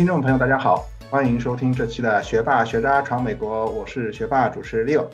[0.00, 5.10] 听众朋友，大家好，欢迎收听这期的《学霸学渣闯美国》，我是学霸主持 Leo，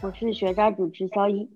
[0.00, 1.50] 我是学渣主持肖一，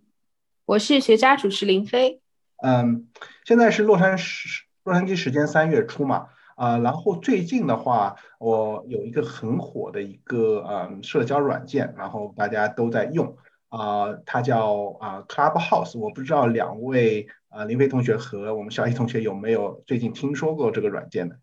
[0.67, 2.21] 我是学渣主持林飞。
[2.61, 3.07] 嗯，
[3.45, 6.27] 现在是洛杉矶洛杉矶时间三月初嘛，
[6.57, 13.37] 啊，然后最近的话，我有一个很火的一个嗯社交软件，然后大家都在用，
[13.69, 21.39] 啊，它叫啊 Clubhouse，我不知道两位啊林飞同学和我们小一同学有没有最近听说过这个软件的？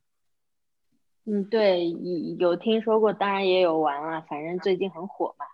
[1.25, 1.89] 嗯，对，
[2.39, 5.45] 有听说过，当然也有玩了，反正最近很火嘛。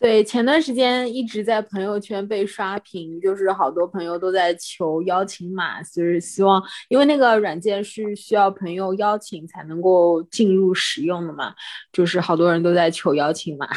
[0.00, 11.54] 对，前段时间一直在朋友圈被刷屏，就是好多朋友都在求邀请码，就是希望，因为那个软件是需要朋友邀请才能够进入使用的嘛，
[11.92, 13.68] 就是好多人都在求邀请码。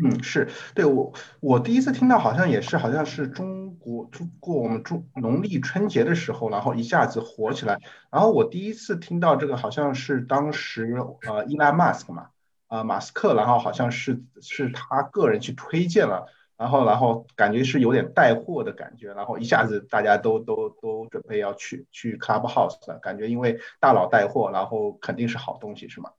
[0.00, 7.80] 嗯，是对我，我第一次听到好像也是，好像是中国中过我们中农历春节的时候，然后一下子火起来。
[8.08, 12.28] 然后我第一次听到这个，好像是当时呃，伊拉马斯克嘛，
[12.68, 16.26] 呃，马斯克，然后好像是是他个人去推荐了，
[16.56, 26.10] 然后然后感觉是有点带货的感觉，然后一下子大家都都都准备要去去 Clubhouse 了，感觉因为大佬带货，然后肯定是好东西，是吗？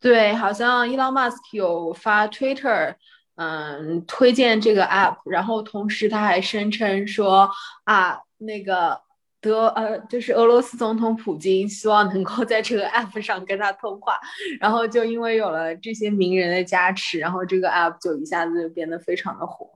[0.00, 2.94] 对，好像 Elon Musk 有发 Twitter，
[3.36, 7.50] 嗯，推荐这个 app，然后同时他还声称说
[7.84, 9.00] 啊，那个
[9.40, 14.20] 德呃，就是俄罗斯总统普京希望能够在这个 app 上跟他通话，
[14.60, 19.70] 然后就因为有了这些名人的加持，然后这个 app 就一下子就变得非常的火。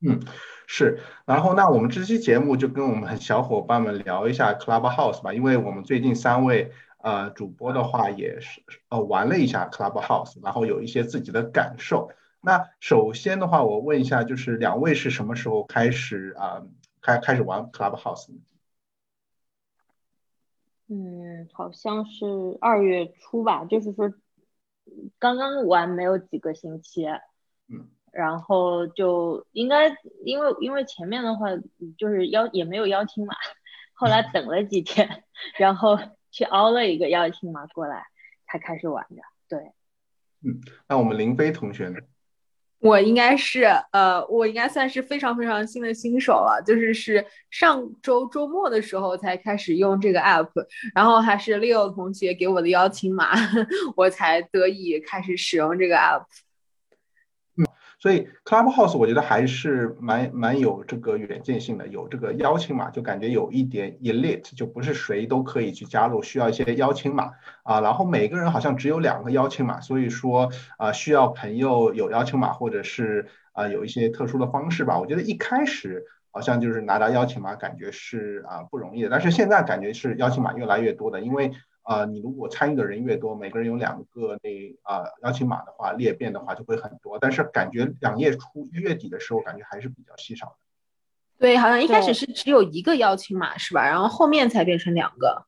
[0.00, 0.18] 嗯，
[0.66, 6.72] 是，然后那我们这期节目就跟我们小伙伴们聊一下 Clubhouse 吧，因为我们最近三位。
[7.04, 12.10] 呃，主播的话也是呃玩了一下 Clubhouse，然后有一些自己的感受。
[12.40, 16.62] 那首先的话，我问一下，就是两位是什么时候开始啊
[17.02, 18.30] 开开始玩 Clubhouse？
[20.88, 22.24] 嗯，好像是
[22.58, 24.10] 二月初吧，就是说
[25.18, 27.04] 刚刚玩没有几个星期。
[27.68, 27.90] 嗯。
[28.12, 29.94] 然后就应该
[30.24, 31.48] 因为因为前面的话
[31.98, 33.34] 就是邀也没有邀请码，
[33.92, 35.22] 后来等了几天，
[35.58, 35.98] 然后。
[36.34, 38.04] 去凹了一个邀请码过来，
[38.48, 39.22] 才开始玩的。
[39.48, 39.60] 对，
[40.42, 42.00] 嗯，那我们林飞同学呢？
[42.80, 43.62] 我应该是，
[43.92, 50.50] 呃，我应该算是非常非常新的新手了，就是是上周周末的时候才开始用这个 app，
[50.92, 53.30] 然后还是 Leo 同学给我的邀请码，
[53.96, 56.24] 我才得以开始使用这个 app。
[58.04, 67.30] 所以 Clubhouse 我觉得还是蛮蛮有这个远见性的，有这个邀请码，就感觉有一点 elite，就不是谁都可以去加入，需要一些邀请码
[67.62, 67.80] 啊。
[67.80, 74.98] 然后每个人好像只有两个邀请码，所以说啊需要朋友有邀请码，或者是啊有一些特殊的方式吧。
[74.98, 81.52] 我觉得一开始好像就是拿到邀请码，感觉是啊不容易的，但是现在感觉是邀请码越来越多的，因为。
[81.84, 84.50] 啊，你如果参与的人越多，每个人有两个那
[84.82, 87.18] 啊邀请码的话，裂变的话就会很多。
[87.18, 90.56] 但是感觉两月初一月底的时候，感觉还是比较稀少的。
[91.38, 93.86] 对，好像一开始是只有一个邀请码是吧？
[93.86, 95.46] 然后后面才变成两个。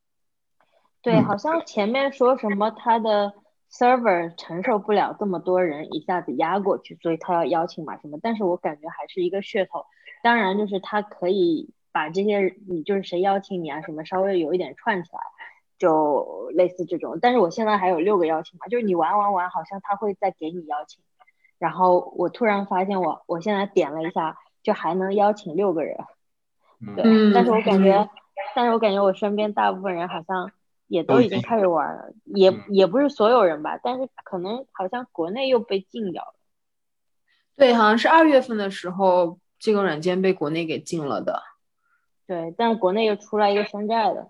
[1.01, 3.33] 对，好像前面说什么他的
[3.71, 8.19] server 承受不了这么多人一下子压过去，所以他要邀请码什么。
[8.21, 9.85] 但是我感觉还是一个噱头。
[10.21, 15.19] 当然，就是他可以把这些你就是谁邀请你啊什么稍微有一点串起来。
[15.77, 21.03] 就类似这种，但是我现在还有六个邀请码，就是你玩玩玩，好像他会再给你邀请，
[21.59, 25.95] 然后我突然发现我我现在点了一下，就还能邀请六个人，
[26.95, 28.09] 对，但是我感觉，
[28.55, 30.51] 但是我感觉我身边大部分人好像
[30.87, 36.33] 也都已经开始玩了，也也不是所有人吧，但是可能好像国内又被禁掉了，
[37.55, 41.43] 对，好像是二月份的时候这个软件被国内给禁了的，
[42.25, 44.29] 对，但是国内又出来一个山寨的。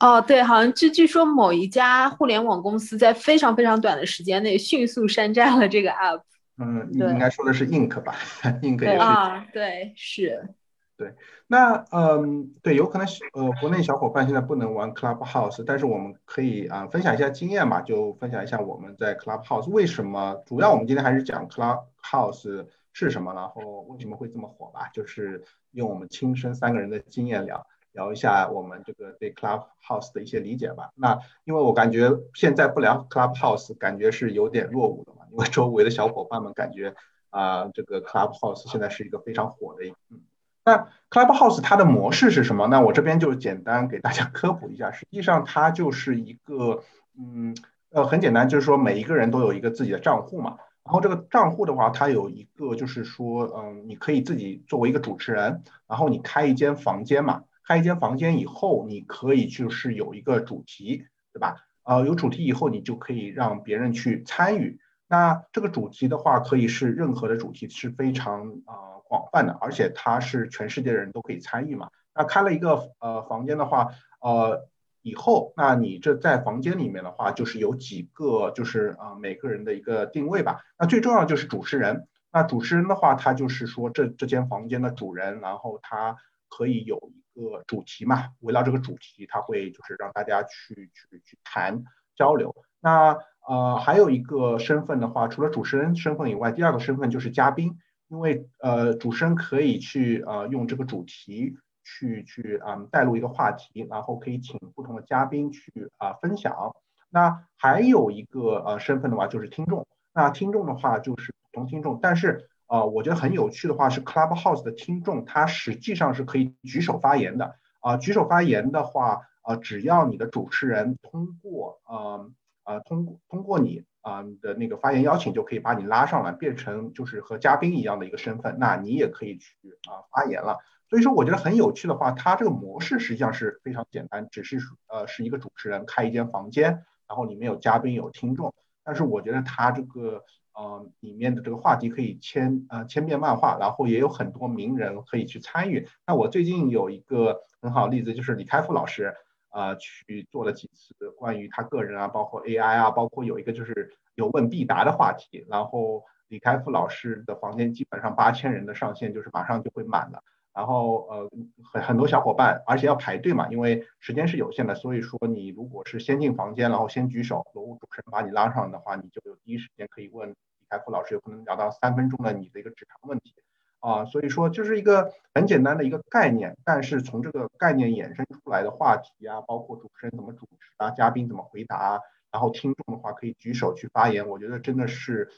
[0.00, 6.22] 哦，对，好像据据说某一家互联网公司在非常非常短的时间内迅速山寨了这个 app。
[6.56, 8.14] 嗯，你应该说的是 ink 吧
[8.62, 8.96] ？ink 也是。
[8.96, 10.54] 啊，对，是。
[10.96, 11.14] 对，
[11.46, 27.64] 那嗯，对，有可能呃，国内小伙伴现在不能玩 Clubhouse，但是我们可以啊分享一下经验吧，就分享一下我们在 Clubhouse 为什么，主要我们今天还是讲 Clubhouse 是什么，然后为什么会这么火吧，就是用我们亲身三个人的经验聊。
[27.92, 30.90] 聊一下我们这个对 Clubhouse 的一些理解吧。
[30.94, 35.22] 那因为我感觉现在不聊 Clubhouse，感觉是有点落伍的嘛。
[35.30, 36.94] 因为周围的小伙伴们感觉
[37.30, 39.90] 啊，这个 Clubhouse 现在是一个非常火的一。
[40.10, 40.20] 嗯，
[40.64, 42.66] 那 Clubhouse 它的模式是什么？
[42.68, 44.92] 那我这边就简单给大家科普一下。
[44.92, 46.82] 实际上它就是一个，
[47.18, 47.54] 嗯，
[47.90, 50.56] 呃，很简单，就是说每一个人都有一个自己的账户嘛。
[50.84, 57.42] 然后这个账户的话，它有一个就是说，嗯，你可以自己作为一个主持人，然后你开一间房间嘛。
[57.68, 61.04] 开一间房间以后，你可以就是有一个主题
[61.34, 61.56] 对吧？
[61.82, 64.80] 呃，有主题以后，你就可以让别人去参与。
[65.06, 71.90] 那这个主题的话，可以是任何的主题，是非常啊广泛的，而且它是全世界的人都可以参与嘛。
[72.14, 73.88] 那开了一个呃房间的话，
[74.22, 74.66] 呃
[75.02, 80.62] 以后，那你这在房间里面的话，就是有几个，就是啊每个人的一个定位吧。
[80.78, 82.08] 那最重要就是主持人。
[82.32, 86.16] 那主持人的话，他就是说这这间房间的主人，然后他
[86.48, 91.84] 可以有一个主题嘛，围绕这个主题，他会就是让大家去去去谈
[92.16, 92.54] 交流。
[92.80, 106.74] 那呃，还有一个身份的话，除了主持人身份以外，第二个身份就是嘉宾，因为呃，主持人可以去呃用这个主题去去啊带入一个话题，然后可以请不同的嘉宾去啊分享。
[107.08, 117.96] 那还有一个呃身份的话就是听众，那听众的话就是普通听众，但是呃，我觉得很有趣的话是 Clubhouse 的听众，他实际上是可以举手发言的啊。
[117.96, 122.30] 举手发言的话，呃，只要你的主持人通过呃。
[122.68, 129.56] 啊，通通过你啊的那个发言邀请，就可以把你拉上来，变成就是和嘉宾一样的一个身份，那你也可以去
[129.88, 130.58] 啊发言了。
[130.90, 138.52] 所以说，我觉得很有趣的话，它这个模式实际上是非常简单，只是呃是一个主持人开一间房间，然后里面有嘉宾有听众。
[138.84, 140.22] 但是我觉得它这个
[140.58, 145.88] 呃里面的这个话题可以千呃千变万化，然后也有很多名人可以去参与。
[146.06, 149.14] 那我最近有一个很好的例子，就是李开复老师。
[149.50, 160.22] 呃，去做了几次关于他个人啊，包括 AI 啊，包括有一个就是有问必答的话题，然后李开复老师的房间基本上八千人的上限就是马上就会满了，
[160.52, 161.30] 然后呃
[161.72, 170.36] 很很多小伙伴，而且要排队嘛，因为时间是有限的，所以说你如果是先进房间，然后先举手，如果主持人把你拉上的话，你就有第一时间可以问
[170.68, 173.34] 财富老师，有可能聊到三分钟的你的一个职场问题。
[173.80, 182.00] 啊，所以说就是一个很简单的一个概念，但是从这个概念衍生出来的话题啊，包括主持人怎么主持啊，嘉宾怎么回答，
[182.32, 185.30] 然后听众的话可以举手去发言，我觉得真的是，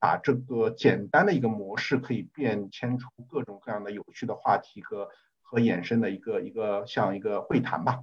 [0.00, 5.08] 把这个简单的一个模式可以变迁出各种各样的有趣的话题和
[5.40, 8.02] 和衍生的一个一个像一个会谈吧。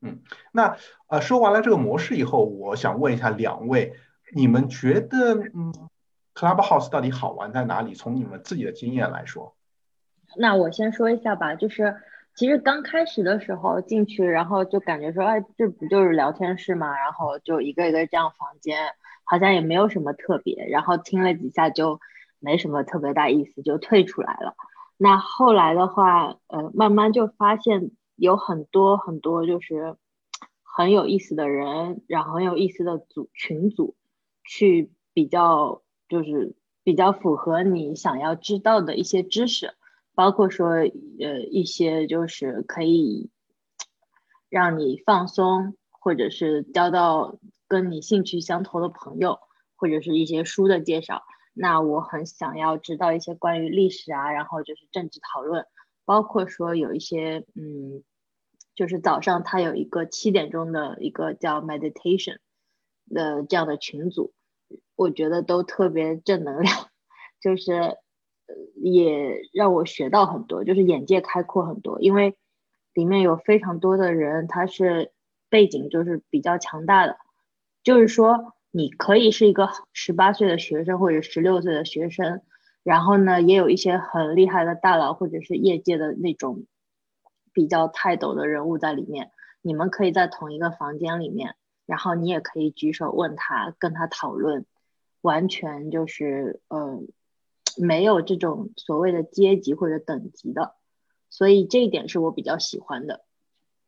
[0.00, 0.22] 嗯，
[0.52, 0.78] 那
[1.08, 3.94] 呃说完了这个模式以后，我想问一下两位，
[4.34, 5.90] 你们觉得嗯
[6.34, 7.94] ？Clubhouse 到底好玩在哪里？
[7.94, 9.54] 从你们自己的经验来说，
[10.36, 11.54] 那我先说一下吧。
[11.54, 11.94] 就是
[12.34, 16.96] 其实刚开始的时候进去，然后就感觉说，哎，这不就是聊天室吗？
[16.96, 18.78] 然后就一个一个这样房间，
[19.24, 20.66] 好像也没有什么特别。
[20.70, 22.00] 然后听了几下就
[22.38, 24.56] 没什么特别大意思，就退出来了。
[24.96, 29.96] 那后来的话，呃，慢慢就发现有很多很多就是
[30.62, 33.94] 很有意思的人，然后很有意思的组群组
[34.44, 35.82] 去比较。
[36.12, 39.72] 就是比较符合你想要知道的一些知识，
[40.14, 43.30] 包括说呃一些就是可以
[44.50, 49.38] 让你放松，或者是交到跟你兴趣相投的朋友，
[49.74, 51.22] 或者是一些书的介绍。
[51.54, 55.64] 那我很想要知道一些关于历史啊，然后就是政治讨论，
[56.04, 58.04] 包括说有一些嗯，
[58.74, 62.36] 就是早上他有一个七点钟的一个叫 meditation
[63.08, 64.34] 的这样的群组。
[64.96, 66.88] 我觉得都特别正能量，
[67.40, 67.96] 就是呃
[68.82, 72.00] 也让我学到很多，就是眼界开阔很多。
[72.00, 72.36] 因为
[72.94, 75.12] 里面有非常多的人，他是
[75.48, 77.16] 背景就是比较强大的，
[77.82, 82.42] 就是说你可以是一个十八岁的学生或者十六岁的学生，
[82.82, 86.66] 然后呢也有一些很厉害的大佬或者是业界的那种
[87.52, 89.30] 比较泰斗的人物在里面，
[89.62, 91.56] 你们可以在同一个房间里面，
[91.86, 94.66] 然后你也可以举手问他，跟他讨论。
[95.22, 97.08] 完全就是，嗯，
[97.78, 100.74] 没有这种所谓的阶级或者等级的，
[101.30, 103.24] 所以这一点是我比较喜欢的，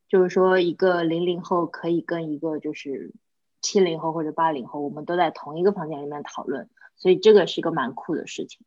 [0.09, 3.13] 就是说一个零零后可以跟一个就是
[3.61, 8.67] 七零后或者八零后，我们都在同一个房间里面讨论，所以这个是一个蛮酷的事情。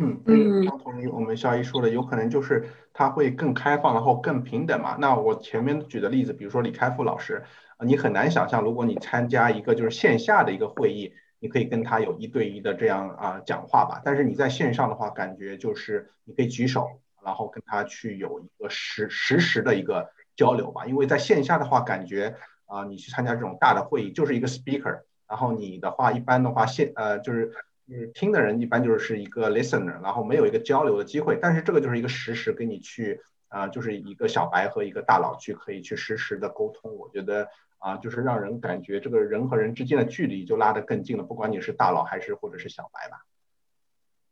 [0.00, 4.96] 嗯，非常同意我们肖一说的，有可能就是他会更开放，然后更平等嘛。
[4.98, 7.44] 那我前面举的例子，比如说李开复老师。
[7.82, 14.02] 你很难想象，如果你参加一个就是线下的一个会议，你可以跟他有一对一的这样啊讲话吧。
[14.04, 16.86] 但是你在线上的话，感觉就是你可以举手，
[17.24, 20.84] 然后跟他去有一个实实时的一个交流吧。
[20.84, 27.50] 因为在线下的话，感觉啊你去参加这种大的会议就是一个 speaker，然后你的话一般的话线呃就是
[27.90, 31.36] 就是听的人一般就是一个 listener，然后没有一个交流的机会。
[31.42, 37.48] 但是这个就是一个实时跟你去啊就是一个小白和一个大佬去可以去实时的沟通，我觉得。
[37.82, 43.24] 啊，就是让人感觉这个人和人之间的距离就拉得更近了，不管你是大佬还是或者是小白吧。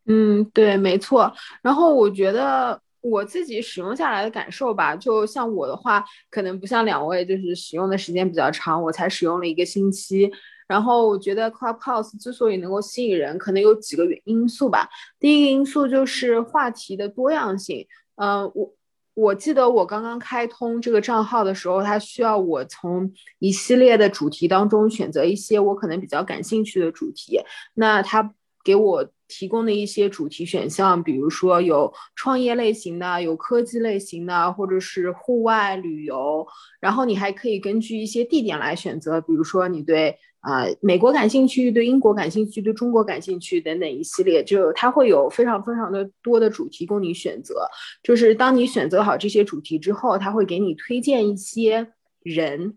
[0.04, 1.32] 嗯，对，没错。
[1.62, 10.30] 然后我觉得我自己使用下来的感受吧，就像我的话，可能不像两位，就是使用的时间比较长，我才使用了一个星期。
[10.68, 14.88] 然后我觉得 Clubhouse 之所以能够吸引人，可能有几个因素吧。
[15.18, 17.86] 第一个因素就是话题的多样性。
[18.16, 18.74] 嗯，我
[19.14, 27.40] 我记得我刚刚开通这个账号的时候，它需要我从一系列的主题当中选择一些我可能比较感兴趣的主题。
[27.74, 28.34] 那它
[28.68, 36.46] 给我提供的一些主题选项，比如说有创业类型的，有科技类型的，或者是户外旅游。
[36.78, 40.18] 然后你还可以根据一些地点来选择，比如说你对。
[40.40, 47.68] 啊，美国感兴趣，对英国感兴趣，对中国感兴趣等等一系列，就它会有非常非常的多的主题供你选择。
[48.04, 51.88] 就是当你选择好这些主题之后，他会给你推荐一些
[52.22, 52.76] 人，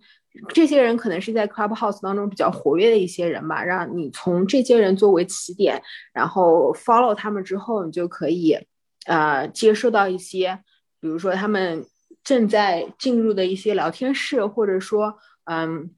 [0.50, 5.82] 这些人可能是在 Clubhouse 当中比较活跃的一些人吧，让你从这些人作为起点，
[6.14, 8.58] 然后 follow 他们之后，你就可以
[9.06, 10.60] 呃接收到一些，
[11.00, 11.86] 比如说他们
[12.24, 15.92] 正在进入的一些聊天室，或者说嗯。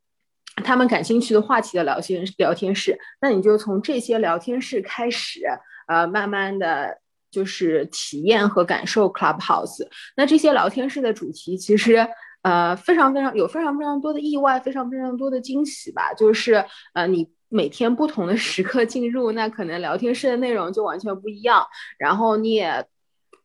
[0.63, 5.41] 他们感兴趣的话题的聊天聊天室，那你就从这些聊天室开始，
[5.87, 6.95] 呃，慢慢的
[7.31, 9.87] 就是体验和感受 Clubhouse。
[10.15, 12.07] 那这些聊天室的主题其实，
[12.43, 16.13] 呃，非常非常有非常非常多的意外，非常非常多的惊喜吧。
[16.13, 21.65] 就是呃，你每天不同的时刻进入，那可能聊天室的内容就完全不一样。
[21.97, 22.85] 然后你也，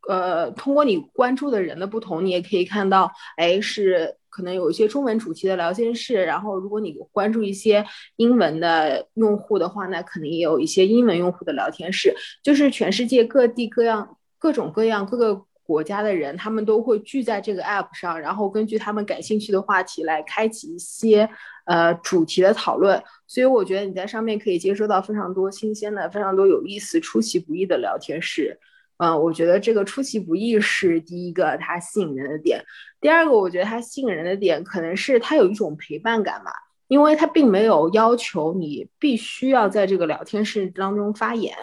[0.09, 4.17] 呃，通过你关注的人的不同，你也可以看到，哎，是。
[4.31, 7.85] 可能有一些中文主题的聊天室，然后如果你关注一些
[8.17, 12.14] 英文的用户的话，那肯定也有一些英文用户的聊天室。
[12.40, 21.28] 就是全世界各地各样、各种各样、各个国家的人，他们都会聚在这个 app 上，然后根据他们感兴趣的话题来开启一些
[21.66, 23.02] 呃主题的讨论。
[23.26, 28.58] 所以我觉得你在上面可以接收到非常多新鲜的、非常多有意思、出其不意的聊天室。
[28.96, 32.64] 嗯，我觉得这个出其不意是第一个它吸引人的点。
[32.98, 36.50] 第二个，我觉得它吸引人的点可能是它有一种陪伴感嘛，
[36.88, 41.54] 因为它并没有要求你必须要在这个聊天室当中发言。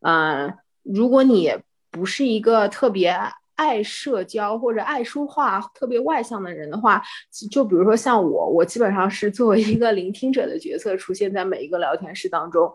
[0.00, 1.54] 嗯，如果你
[1.90, 3.16] 不是一个特别
[3.56, 7.02] 爱社交或者爱说话、特别外向的人的话，
[7.50, 12.72] 就比如说像我，我基本上是作为一个聆听者的角色出现在每一个聊天室当中，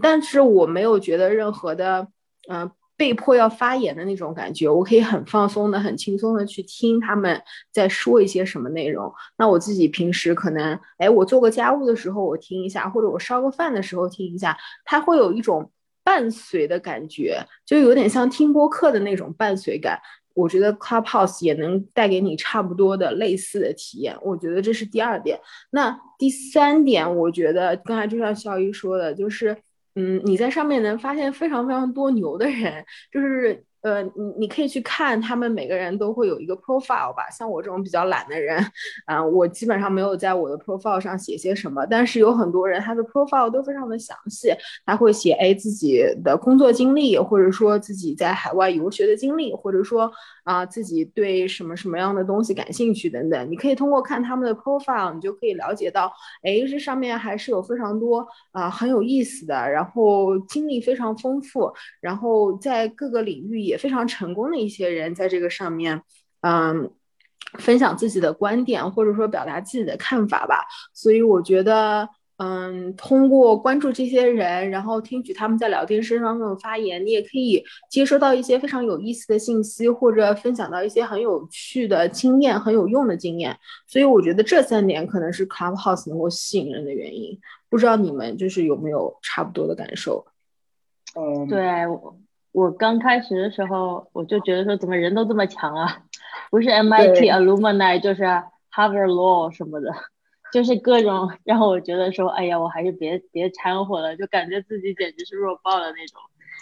[0.00, 2.08] 但是我没有觉得任何的，
[2.48, 2.70] 嗯。
[2.98, 7.40] 被迫要发言的那种感觉，我可以很放松的、很轻松的去听他们
[7.70, 9.08] 在说一些什么内容。
[9.36, 15.70] 那我自己平时可能，哎，我做个家务的时候我听一下，或者我烧个饭的时候听一下，它会有一种
[16.08, 20.00] 伴随的感觉，就有点像听播客的那种伴随感。
[20.32, 24.16] 我觉得 Clubhouse 也能带给你差不多的类似的体验。
[24.22, 25.38] 我觉得这是第二点。
[25.70, 29.54] 那第三点，我觉得刚才就像肖一说的，就是。
[29.96, 33.62] 嗯，你在上面能发现非常非常多牛的人，就是。
[33.82, 38.58] 呃，你你可以去看他们每个人都会有一个 profile 吧，像我这种比较懒的人，
[39.06, 44.52] 啊，我基本上没有在我的 profile 上写些什么，但是有很多人他的 profile 都非常的详细，
[44.84, 50.10] 他会写哎自己的工作经历，或者说自己在海外游学的经历，或者说
[50.42, 63.67] 啊自己对什么什么样的东西感兴趣等等，你可以通过看他们的 profile，你就可以了解到，哎，这上面还是有非常多啊很有意思的，然后经历非常丰富，然后在各个领域。
[63.68, 66.02] 也非常成功的一些人，在这个上面，
[66.40, 66.90] 嗯，
[67.58, 70.64] 分享自己的观点，或者说表达自己的看法吧。
[70.92, 72.08] 所以我觉得，
[72.38, 83.58] 嗯，通过关注这些人，然后听取他们在聊天室当中的发言，你也可以接收到一些非常有意思的信息，或者分享到一些很有趣的经验、很有用的经验。
[83.86, 87.38] 所以我觉得这三点可能是 Clubhouse 能够吸引人的原因。
[87.70, 90.24] 不知道你们就是有没有差不多的感受？
[91.16, 91.86] 嗯，对。
[91.86, 92.16] 我
[92.72, 96.02] 刚开始的时候，我就觉得说，怎么人都这么强啊？
[96.50, 98.22] 不是 MIT alumni 就是
[98.72, 99.92] Harvard Law 什么的，
[100.50, 106.20] 就是各种让我觉得说，哎呀，我还是别别掺和了，就感觉自己简直是弱爆了那种。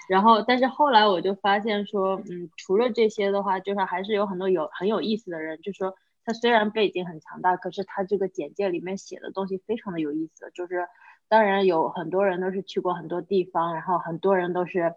[0.08, 10.50] 然后，但是后来我就发现说，嗯，除了这些的话，就是还是有很多有很有意思的人，就说他虽然背景很强大，可是他这个简介里面写的东西非常的有意思。
[10.52, 10.86] 就是
[11.28, 14.94] 当然有很多人都是去过很多地方，然后很多人都是。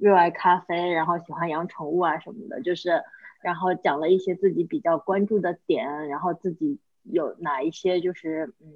[0.00, 3.02] 热爱咖啡，然后喜欢养宠物啊什么的，就是，
[3.42, 8.72] 然后讲了一些自己比较关注的点，然后自己有哪一些就是嗯，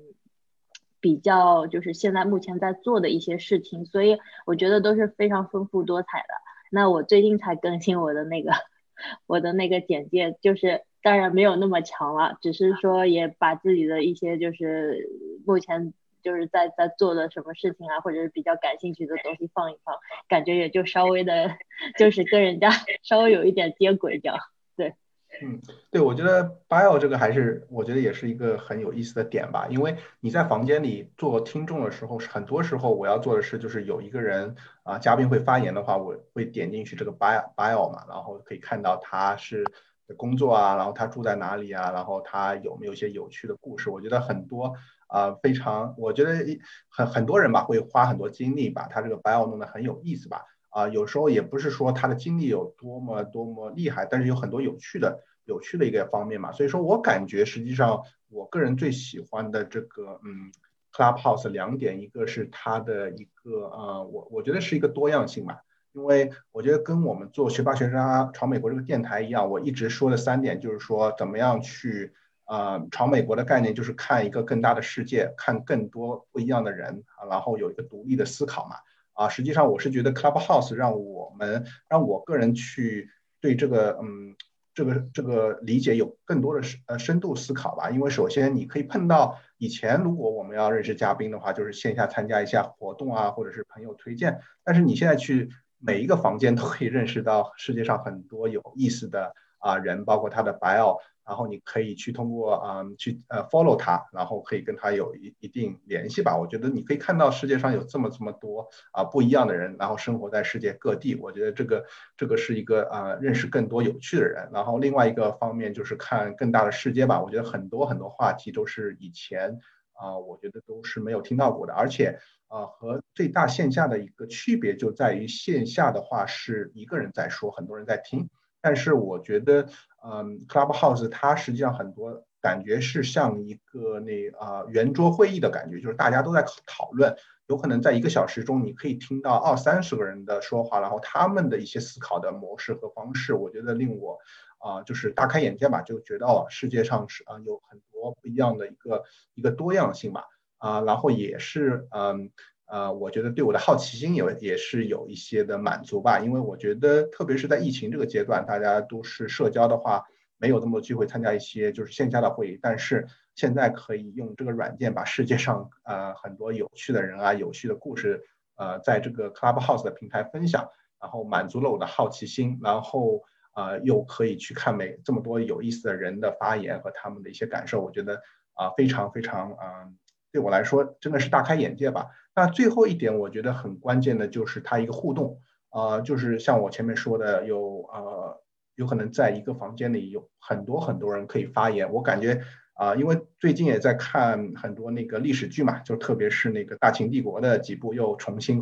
[1.00, 6.35] 比较就是现在目前在做的一些事情，所以我觉得都是非常丰富多彩的。
[6.71, 8.52] 那我最近才更新我的那个
[9.26, 15.09] 我的那个简介，就是当然没有那么强了，只是说也把自己的一些就是
[15.47, 15.95] 目前。
[16.25, 19.95] 就是在在做的什么事情啊，或者是比较感兴趣的东西放一放，
[20.26, 21.57] 感觉也就稍微的，
[21.99, 22.71] 就是跟人家
[23.04, 24.38] 稍微有一点接轨这样。
[24.76, 24.95] 对，
[25.43, 39.64] 嗯，对，我觉得 bio 这个还是我觉得也是一个很有意思的点吧，因为你在房间里做听众的时候，很多时候我要做的是就是有一个人啊嘉宾会发言的话，我会点进去这个 bio bio 嘛，然后可以看到他是。
[40.07, 41.90] 的工作啊，然后他住在哪里啊？
[41.90, 43.88] 然后他有没有一些有趣的故事？
[43.88, 44.75] 我觉得很多
[45.14, 46.44] 啊，非常，我觉得
[46.88, 50.42] 很很多人吧，会花很多精力把他这个 bio 弄得很有意思吧。
[50.71, 56.50] 啊，有时候也不是说他的经历有多么多么厉害，但是有很多有趣的、有趣的一个方面嘛。
[56.50, 60.50] 所以说我感觉，实际上我个人最喜欢的这个嗯
[60.92, 65.59] ，Clubhouse 两点，一个是它的一个呃，我我觉得是一个多样性嘛。
[65.92, 72.12] 因为我觉得跟我们做学霸学渣闯美国这个电台一样，我一直说的三点就是说，怎么样去
[72.47, 78.77] 呃闯美国的概念就是看一个更大的世界，看更多不一样的人啊，然后有一个独立的思考嘛
[79.13, 79.29] 啊。
[79.29, 83.11] 实际上我是觉得 Clubhouse 让我们让我个人去
[83.41, 84.37] 对这个嗯
[84.75, 87.91] 这个这个理解有更多的深呃深度思考吧。
[87.91, 95.51] 因为首先你可以碰到以前如果我们要认识嘉宾的话，就是线下参加一下活动啊，或者是朋友推荐，但是你现在去。
[95.87, 106.37] 每一个房间都可以认识到世界上很多有意思的啊人，包括他的 bio，然后你可以去通过啊去呃 follow 他，然后可以跟他有一一定联系吧。
[106.37, 111.14] 我觉得你可以看到世界上有这么这么多啊不一样的人，然后生活在世界各地。
[111.14, 111.85] 我觉得这个
[112.16, 114.49] 这个是一个啊认识更多有趣的人。
[114.52, 117.23] 然后另外一个方面就是看更大的世界吧。
[117.23, 119.59] 我觉得很多很多话题都是以前
[119.93, 122.19] 啊我觉得都是没有听到过的，而且。
[122.47, 128.28] 啊，和最大线下的一个区别就在于线下的话是一个人在说，很多人在听。
[128.64, 129.68] 但是我觉得，
[130.02, 137.15] 嗯，Clubhouse 它实际上很多感觉是像一个那啊圆桌会议的感觉，就是大家都在讨论，
[137.47, 144.19] 有可能在一个小时中你可以听到二三十个人的说话，然后他们的一些思考的模式和方式，我觉得令我
[144.58, 149.02] 啊就是大开眼界吧，就觉得，世界上是啊有很多不一样的一个
[149.34, 150.25] 一个多样性吧。
[150.56, 152.30] 啊，然后也是，嗯，
[152.67, 160.03] 呃，我觉得对我的好奇心有也是有一些的满足吧，因为我觉得，特别是在疫情这个阶段，大家都是社交的话，
[160.39, 168.23] 没有那么多机会参加一些就是线下的会议，但是现在可以用这个软件把世界上呃很多有趣的人啊、有趣的故事，
[168.57, 170.67] 呃，在这个 Clubhouse 的平台分享，
[170.99, 173.21] 然后满足了我的好奇心，然后
[173.53, 178.23] 啊，又可以去看每这么多有意思的人的发言和他们的一些感受，我觉得
[178.55, 179.99] 啊，非常非常嗯。
[180.34, 182.08] 对我来说真的是大开眼界吧。
[182.34, 185.38] 那最后一点，我觉得很关键的就是它一个互动，
[185.70, 188.40] 呃，就是像我前面说的，有呃，
[188.75, 191.92] 有可能在一个房间里有很多很多人可以发言。
[191.92, 192.40] 我感觉
[192.73, 198.60] 啊，因为最近也在看很多那个历史剧嘛，就特别是那个大秦帝国的几部又重新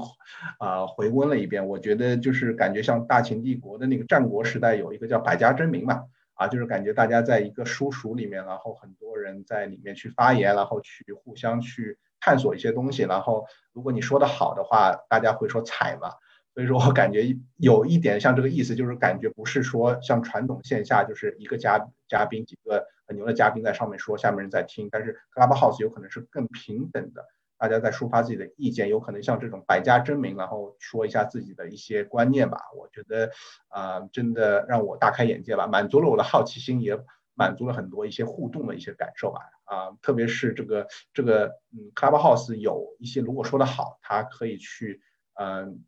[0.58, 1.66] 啊回温了一遍。
[1.66, 6.02] 我觉得就是感觉像大秦帝国的那个战国时代有一个叫百家争鸣嘛。
[6.42, 13.04] 啊，就是感觉大家在一个书塾里面，然后很多人在里面去发言，然后去互相去探索一些东西。
[13.04, 16.10] 然后如果你说的好的话，大家会说踩嘛。
[16.54, 24.88] 所以说我感觉有一点像这个意思，就是感觉不是说像传统线下就是一个嘉嘉宾几个很牛的嘉宾在上面说，下面人在听。
[24.90, 27.24] 但是 Clubhouse 有可能是更平等的。
[27.62, 32.58] 大家在抒发自己的意见，有可能像这种百家争鸣，然后说一下自己的一些观念吧。
[32.76, 33.30] 我觉得，
[33.68, 36.98] 啊，真的让我大开眼界吧，满足了我的好奇心，也
[37.34, 39.42] 满足了很多一些互动的一些感受吧。
[39.62, 45.00] 啊，特别是这个这个，嗯，Clubhouse 有一些如果说的好，它可以去，
[45.34, 45.84] 嗯，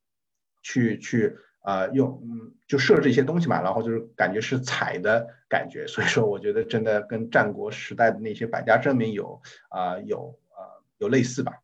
[0.63, 5.89] 去去，呃，用，嗯，就设置一些东西嘛，然后就是感觉是踩的感觉。
[5.89, 11.64] 所以说，我觉得真的跟战国时代的那些百家争鸣有，啊，有，呃，有类似吧。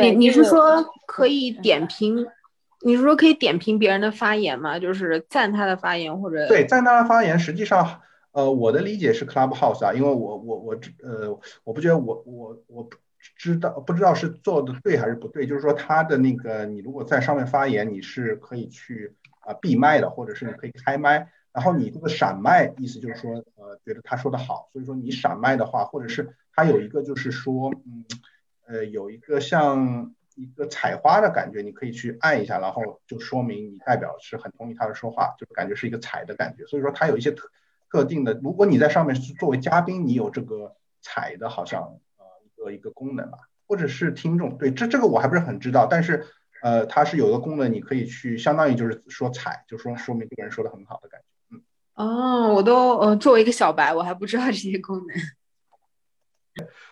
[0.00, 2.26] 你你是说可以点评？
[2.86, 4.78] 你是说可以点评别人的发言吗？
[4.78, 7.38] 就是赞他的发言或者对赞他的发言。
[7.38, 8.02] 实际上，
[8.32, 12.86] 呃，我的理解是 Clubhouse 啊，因为我我我呃，我不觉得我我我
[13.38, 15.46] 知道不知道是做的对还是不对。
[15.46, 21.28] 就是说，他的那个你如果在上面发言，你是可以去啊闭麦的，或者是你可以开麦。
[21.54, 28.04] 然后你这个闪麦，意思就是说，呃，觉得他说的好，所以说你闪麦的话，或者是他有一个就是说，嗯。
[28.66, 36.64] 呃，有一个像一个采花的感觉，你可以去按一下，然后就说明你代表是很同意他的说话，就感觉是一个采的感觉。
[36.66, 37.48] 所以说它有一些特
[37.90, 41.82] 特定的，如果你在上面是作为嘉宾，你有这个采的，好像
[42.16, 46.26] 呃一个一个功能吧，或者是听众，对这这个我还不是很知道，但是
[46.62, 51.56] 呃它是有个功能，你可以去相当于就是说采，就说说明这个人说的很好的感觉。
[51.56, 51.62] 嗯，
[51.94, 55.06] 哦，我都呃作为一个小白，我还不知道这些功能。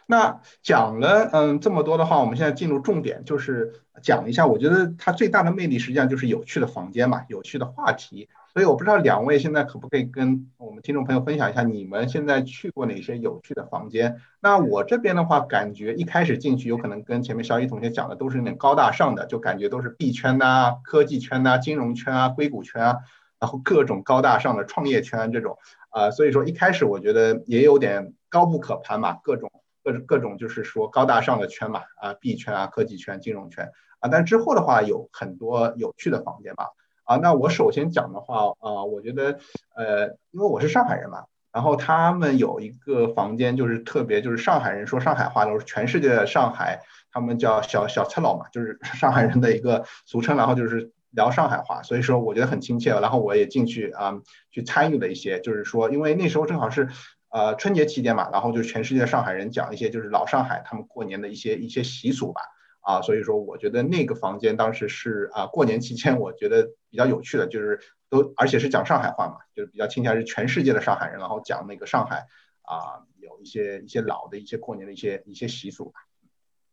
[0.06, 3.72] 那讲了嗯这么多的话，我们现在进入重点，就是
[4.02, 8.28] 讲一下，我觉得它最大的魅力实际上就是有趣的房间嘛，有趣的话题。
[8.52, 14.20] 所以我不知道两位现在可不可以跟我们听众朋友分享一下，你们现在去过哪些有趣的房间？
[14.40, 22.98] 那我这边的话，感觉一开始进去有可能跟前面小雨同学讲的都是那点高大上的，就感觉都是币圈呐、科技圈呐、金融圈啊、硅谷圈啊，
[23.40, 25.56] 然后各种高大上的创业圈这种
[25.92, 29.50] 啊，所以说一开始我觉得也有点高不可攀嘛，各种
[29.84, 36.66] 各各种就是说高大上的圈嘛啊，币圈啊、科技圈、金融圈啊，但之后的话有很多有趣的房间吧。
[37.04, 39.38] 啊，那我首先讲的话啊，我觉得，
[39.74, 54.20] 呃，因为我是上海人嘛，然后他们有一个房间就是特别，就是上海人说上海话都是全世界的上海，他们叫小小赤佬嘛，就是上海人的一个俗称，然后就是聊上海话，所以说我觉得很亲切，然后我也进去啊
[54.50, 56.88] 去参与了一些，就是说，因为那时候正好是
[57.30, 62.40] 呃春节期间嘛，然后就全世界上海人讲一些就是老上海他们过年的一些一些习俗吧。
[62.84, 67.78] 啊，所以说我觉得那个房间当时是啊，过年期间我觉得比较有趣的，就是
[68.10, 72.26] 都而且是讲上海话嘛，就是比较亲切，是全世界的上海人，然后讲那个上海
[72.62, 76.00] 啊，有一些一些老的一些过年的一些一些习俗吧。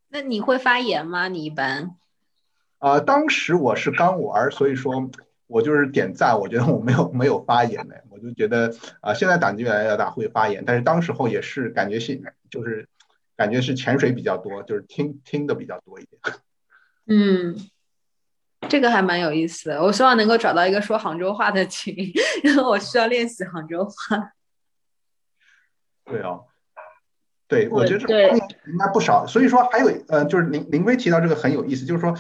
[0.08, 1.28] 那你会发言吗？
[1.28, 1.96] 你一般？
[2.80, 5.10] 啊，当时我是刚玩，所以说
[5.48, 12.88] 我就是点赞，我觉得我没有没有发言的，我就觉得啊，现在胆子越来越大会发言，但是当时候也是感觉是就是。
[13.40, 16.22] 感觉是潜水比较多，就是听听的比较多一点。
[17.08, 17.56] 嗯，
[18.68, 19.82] 这个还蛮有意思的。
[19.82, 21.96] 我希望能够找到一个说杭州话的群，
[22.44, 24.34] 因为我需要练习杭州话。
[26.04, 26.48] 对哦，
[27.50, 29.28] 对，我觉得这应该不少。
[29.28, 32.16] 所以说还有呃，就是林林威提到这个很有意思，就是说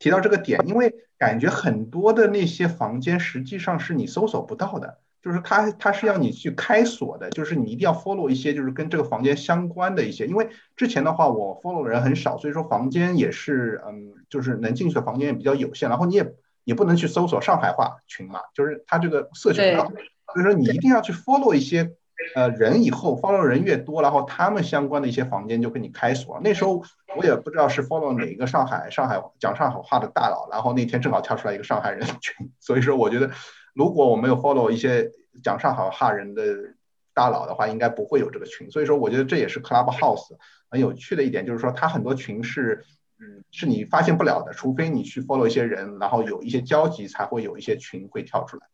[0.00, 4.98] 提到这个点，因为感觉很多的那些房间实际上是你搜索不到的。
[5.22, 10.26] 就是他，他是要你去开锁的，就是你一定要 follow 一些，就是跟这个房间相关的一些。
[10.26, 15.90] 因为之前的话，我 follow 的人很少，所以说房间也是，嗯，就是能进去的房间也比较有限。
[15.90, 19.92] 然后你也也不能去搜索上海话群嘛，就是它这个社群上，
[20.32, 21.92] 所以说你一定要去 follow 一些，
[22.34, 26.40] 呃，人以后 follow 人越多，然后他们相关的一些房间就给你开锁。
[26.42, 26.82] 那时候
[27.16, 33.30] 我也不知道是 follow 哪个上海上海讲上海话的大佬，然后那天正好跳出来一个上海人群， 所以说我觉得。
[33.72, 35.12] 如果我没有 follow 一些
[35.44, 36.74] 讲上海话人的
[37.14, 38.68] 大佬的话，应该不会有这个群。
[38.68, 40.36] 所以说，我觉得这也是 Clubhouse
[40.68, 42.84] 很有趣的一点，就是说它很多群是，
[43.20, 48.66] 嗯，是你发现不了的，除非你去 follow 一些人，然后有一些交集，才会有一些群会跳出来。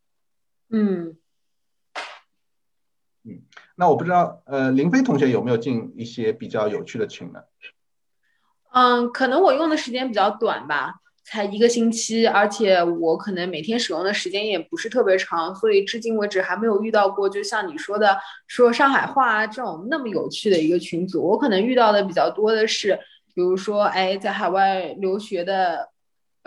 [0.71, 1.19] 嗯，
[3.29, 3.43] 嗯，
[3.75, 7.41] 那我不知道，呃，林飞同学有没有进一些比较有趣的群呢？
[8.73, 10.95] 嗯，可能我用的时间比较短吧。
[11.29, 21.21] 才一个星期，而且我可能每天使用的时间也不是特别长，所以至今为止还没有遇到过，就像你说的说上海话啊这种那么有趣的一个群组。
[21.21, 22.97] 我可能遇到的比较多的是，
[23.35, 25.89] 比如说，哎，在海外留学的。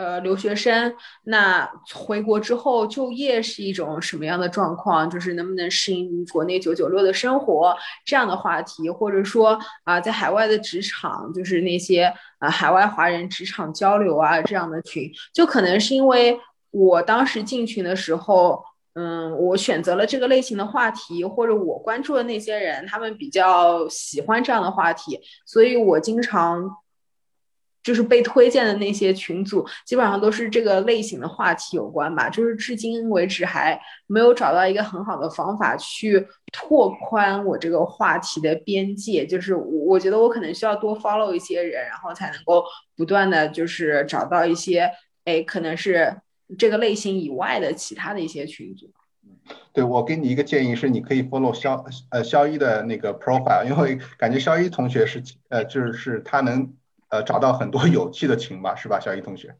[0.00, 5.10] 呃，留学生那回国之后就业是一种什么样的状况？
[5.10, 26.74] 就是能不能适应国内九九六的生活这样的话题，或者说啊，在海外的职场，就是那些啊海外华人职场交流啊这样的群，就可能是因为我当时进群的时候，嗯，我选择了这个类型的话题，或者我关注的那些人，他们比较喜欢这样的话题，所以我经常。
[27.82, 32.28] 就是被推荐的那些群组，基本上都是这个类型的话题有关吧。
[32.28, 39.26] 就是至今为止还没有找到一个很好的方法去拓宽我这个话题的边界。
[39.26, 42.62] 就是我我觉得我可能需要多 follow 一些人，然后才能够
[42.96, 44.90] 不断的就是找到一些，
[45.24, 46.14] 哎，可能是
[46.58, 48.90] 这个类型以外的其他的一些群组。
[49.72, 56.70] 对我给你一个建议是，你可以 follow 肖呃肖一的那个 profile，因为感觉肖一同学是呃就是他能。
[57.10, 59.56] 呃，找到很多有趣的群吧，是吧，小一同学？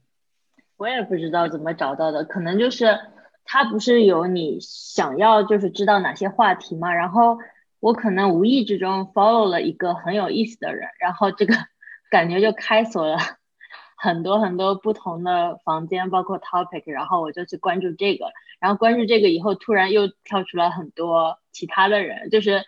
[0.76, 2.98] 我也不知道怎么找到的，可能就是
[3.44, 7.38] 他不是有你想要就是知道哪些话题嘛，然后
[7.80, 11.54] 我可能无意之中 follow 了一个很有意思的人，然后这个
[12.08, 13.18] 感觉就开锁了
[13.98, 18.26] 很多很多不同的房间，包括 topic，然后我就去关注这个，
[18.60, 22.62] 然后关注这个以后，突然又跳出来很多其他的人，就是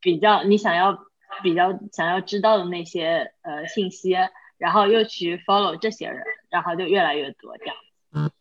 [0.00, 1.09] 比较你想要。
[1.42, 4.14] 比较想要知道的那些呃信息，
[4.58, 7.76] 然后又去 follow 这些人，然后就越来越多这样。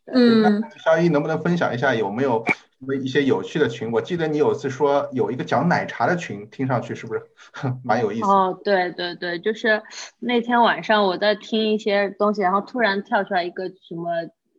[0.06, 3.92] 嗯，肖一能不能分享一下有没有什么一些有趣的群？
[3.92, 7.22] 我记得你有次说有一个讲奶茶的群，听上去是不是
[7.84, 8.26] 蛮有意思？
[8.26, 9.82] 哦，对对对，就是
[10.20, 14.12] 那天晚上我在听一些东西，然后突然跳出来一个什么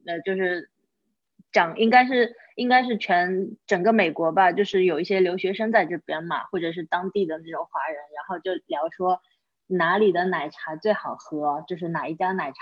[0.06, 0.70] 呃，就是
[1.52, 2.36] 讲应该是。
[2.60, 9.22] 应该是全整个美国吧，就是有一些留学生在这边嘛，或者是当地的那种华人，然后就聊说
[9.66, 12.58] 哪里的奶茶最好喝，就是哪一家奶茶，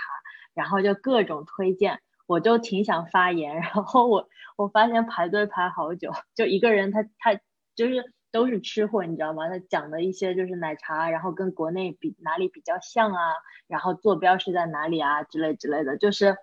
[0.53, 1.99] 然后就各种推荐。
[2.27, 7.37] 我就挺想发言， 然后我我发现排队排好久，就一个人他他
[7.75, 9.49] 就是都是吃货，你知道吗？
[9.49, 13.33] 他讲的一些就是奶茶，然后跟国内比哪里比较像啊，
[13.67, 16.37] 然后坐标是在哪里啊之类之类的，就是，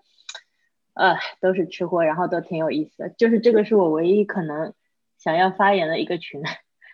[0.97, 3.11] 呃，都是吃货，然后都挺有意思的。
[3.11, 4.73] 就是这个是我唯一可能
[5.19, 6.43] 想要发言的一个群，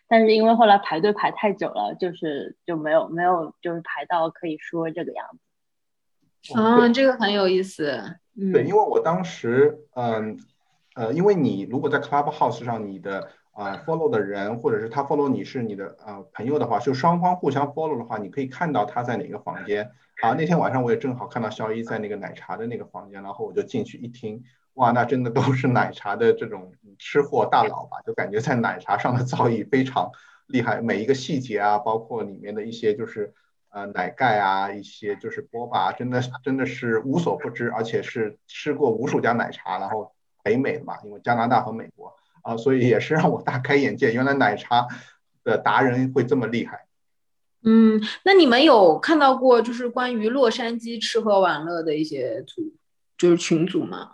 [0.08, 6.54] 但是因为后来排队排太久了，就是就没有没有就是排到可以说这个样子。
[6.56, 8.16] 嗯，这个很有意思。
[8.52, 10.36] 对，因为我当时，嗯，
[10.96, 19.92] 呃，因为你如果在 Clubhouse 上，你的啊 follow 的人，或者是他 follow 你是你的呃朋友的话，就双方互相 follow 的话，你可以看到他在哪个房间。
[20.22, 24.42] 啊，那天晚上我也正好看到肖一在那个奶茶的那个房间，然后我就进去一听，
[24.74, 28.00] 哇，那真的都是奶茶的这种吃货大佬吧？
[28.06, 30.10] 就感觉在奶茶上的造诣非常
[30.46, 33.34] 厉害，每一个细节啊，包括里面的一些就是。
[33.74, 40.12] 呃，奶盖啊，一些就是波霸，真的真的是无所不知，而且是吃过无数家奶茶，然后
[40.42, 44.86] 北美嘛，因为加拿大和美国啊，所以也是让我大开眼界，原来奶茶
[45.42, 46.86] 的达人会这么厉害。
[47.64, 52.74] 嗯，那你们有看到过就是关于洛杉矶吃喝玩乐的一些组，
[53.16, 54.12] 就是群组吗？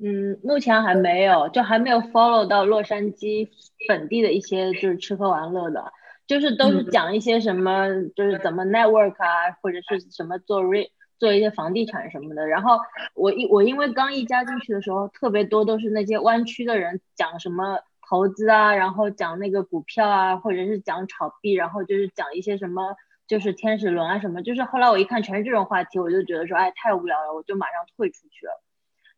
[0.00, 3.48] 嗯，目前还没有，就还没有 follow 到洛杉矶
[3.88, 5.92] 本地的一些就是吃喝玩乐的。
[6.28, 10.86] 就是都是讲一些什么，就是怎么 network 啊，或者是什么做 re
[11.18, 12.46] 做一些房地产什么的。
[12.46, 12.78] 然后
[13.14, 24.42] 我一我因为刚一加进去的时候，特别多都是那些湾区的人讲什么投资啊，然后讲那个股票啊，或者是讲炒币，然后就是讲一些什么就是天使轮啊什么。
[24.42, 28.62] 就是后来我一看全是这种话题，我就觉得说，哎，太无聊了，我就马上退出去了。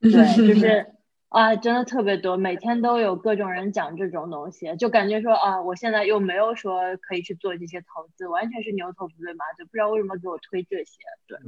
[0.00, 0.94] 对，就 是。
[1.30, 10.98] 啊，真的特别多，每天都有各种人讲这种东西，就感觉说啊，我现在又没有说可以去做这些投资，完全是牛头不对马嘴，不知道为什么给我推这些。
[11.28, 11.38] 对，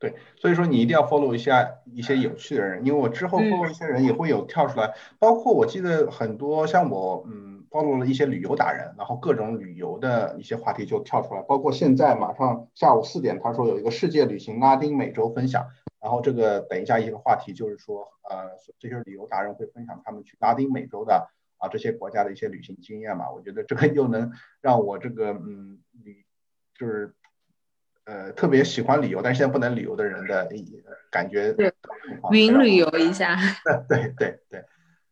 [0.00, 15.68] 对，所以说你一定要 follow 一下一些有趣的人，因为我之后 follow 一些人也会有跳出来，包括我记得很多像我，嗯，follow 了一些旅游达人，然后各种旅游的一些话题就跳出来，包括现在马上下午四点，他说有一个世界旅行拉丁美洲分享。
[16.02, 23.30] 然后这个等一下一个话题就是说，呃，这些旅游达人会分享他们去拉丁美洲的啊这些国家的一些旅行经验嘛。
[23.30, 24.32] 我觉得这个又能
[24.62, 26.24] 让我这个嗯旅
[26.74, 27.14] 就是
[28.10, 30.48] 呃特别喜欢旅游但是现在不能旅游的人的
[31.12, 31.72] 感觉， 对，
[32.32, 33.38] 云旅游一下。
[33.88, 34.64] 对对对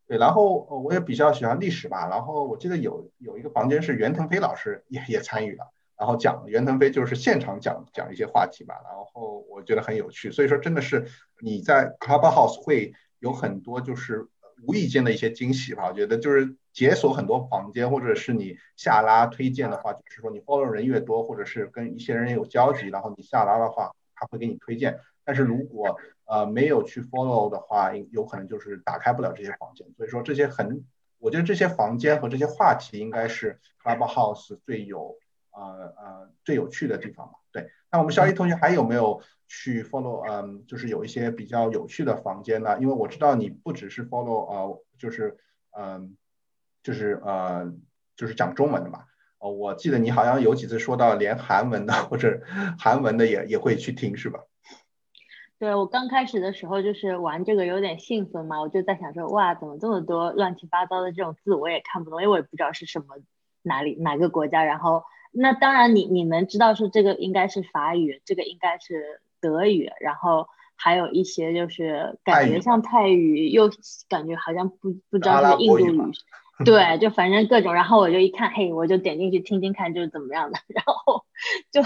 [0.09, 2.09] 对，然后我也比较喜欢历史吧。
[2.09, 5.73] 然后我记得有有一个房间是袁腾飞老师也也参与了。
[5.97, 11.07] 然后讲袁腾飞就是现场讲讲一些话题吧，然后我觉得很有趣，所以说真的是
[11.41, 14.27] 你在 Clubhouse 会有很多就是
[14.67, 15.87] 无意间的一些惊喜吧。
[15.89, 25.01] 我觉得就是解锁很多房间，或者是你下拉推荐的话，就是说你 follow 人越多，或者是跟一些人有交集，然后你下拉的话，他会给你推荐。
[25.25, 29.89] 但是如果呃没有去 follow 的话，有可能就是打开不了这些房间。
[29.97, 30.85] 所以说这些很，
[31.19, 35.17] 我觉得这些房间和这些话题应该是 Clubhouse 最有。
[35.51, 37.33] 呃呃，最有趣的地方吧。
[37.51, 40.25] 对，那我们肖一同学还有没有去 follow？
[40.31, 42.79] 嗯，就是有一些比较有趣的房间呢？
[42.79, 45.37] 因为我知道你不只是 follow，呃，就是
[45.77, 46.17] 嗯，
[46.83, 47.73] 就是呃，
[48.17, 49.01] 就是讲中文的嘛。
[49.39, 52.41] 哦，我记得你好像有几次说到连韩文的或者
[52.79, 54.41] 韩文的也也会去听，是吧？
[55.59, 63.17] 对我刚开始的时候就是玩这个有点兴奋嘛，我就在想说，哇，怎么这么多乱七八糟的这种字我也看不懂，因为我也不知道是什么
[63.63, 65.03] 哪里哪个国家，然后。
[65.31, 73.71] 那当然，你你们知道是这个应该是法语，这个应该是德语，然后还有一些就是感觉像泰语，又
[74.09, 76.13] 感觉好像不不知道是印度语，
[76.65, 77.73] 对，就反正各种。
[77.75, 80.59] 然后我就一看，嘿，我就点进去听听看，就是怎么样的。
[80.69, 81.25] 然后
[81.71, 81.83] 就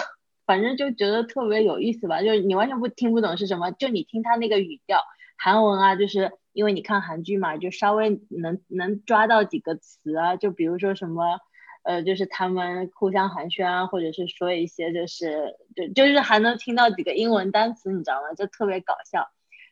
[0.46, 5.00] 反正就觉得特别有意思吧，就是你完全不听不懂是什么，就你听他那个语调，
[5.37, 11.38] 韩文啊，就是因为你看韩剧嘛，就稍微能能抓到几个词啊，就比如说什么。
[11.85, 18.32] 呃，就是他们互相寒暄啊，或者是说一些，就是就就是还能听到几个英文单词，你知道吗？
[18.38, 19.26] 就特别搞笑。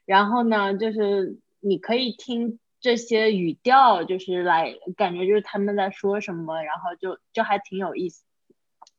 [0.06, 8.24] 然后呢，就是你可以听这些语调，就是来感觉就是他们在说什么，然后就就还挺有意思。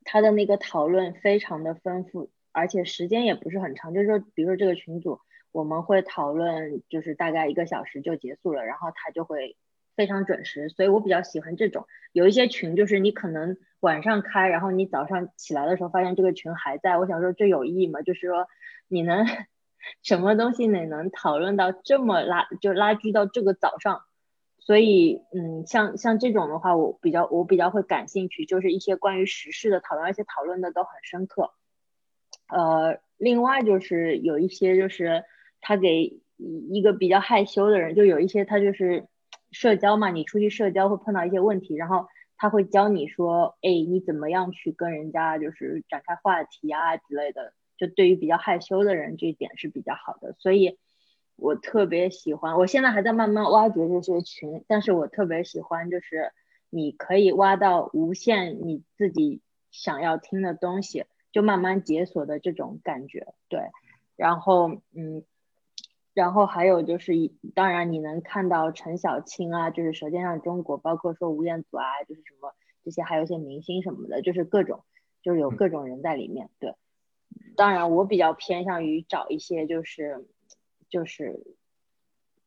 [0.06, 5.20] 他的那个讨论非常的丰富，而且时间也不是很长，就是说，比如说这个群组
[5.52, 9.58] 我们会讨论，就是大概一个小时就结束了，然后他就会。
[9.94, 11.86] 非常准时，所以我比较喜欢这种。
[12.14, 16.98] 有一些群就是你可能晚上开，然后你早上起来的时候发现这个群还在。
[16.98, 18.02] 我想说这有意义吗？
[18.02, 18.48] 就是说
[18.88, 19.28] 你能
[20.04, 24.02] 什么东西你能讨论到这么拉，就拉锯到这个早上。
[24.64, 31.52] 所以嗯，像像这种的话，我比较我比较会感兴趣，就是一些关于时事的讨论，而且讨论的都很深刻。
[32.48, 35.24] 呃，另外就是有一些就是
[35.62, 36.22] 他给
[36.70, 39.08] 一个比较害羞的人，就有一些他就是
[39.52, 47.54] 社交嘛，你出去社交会碰到一些问题，然后他会教你说，哎，你怎么样去跟人家就是展开话题啊之类的。
[47.82, 50.78] 就对于比较害羞的人，这一点是比较好的，所以
[51.36, 52.56] 我特别喜欢。
[52.58, 56.32] 我现在还在慢慢挖掘这些群，但是我特别喜欢，就是
[56.70, 59.42] 你可以挖到无限你自己
[59.72, 61.06] 想要听的东西。
[61.34, 63.62] 就慢慢解锁的这种感觉，对，
[64.18, 65.24] 然后嗯，
[66.14, 67.14] 然后还有就是，
[67.56, 74.84] 当然你能看到陈小青啊，就是《舌尖上的中国》，包括说吴彦祖啊，就是什么这些，还有一些明星什么的，就是各种，
[75.24, 76.76] 就是有各种人在里面，对。
[77.56, 80.28] 当然，我比较偏向于找一些就是
[80.90, 81.56] 就是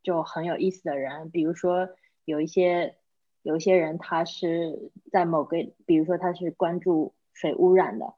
[0.03, 1.89] 就很有意思的人，比如说
[2.25, 2.97] 有一些
[3.43, 8.15] 有一些人他是在某个，比如说他是关注水污染的。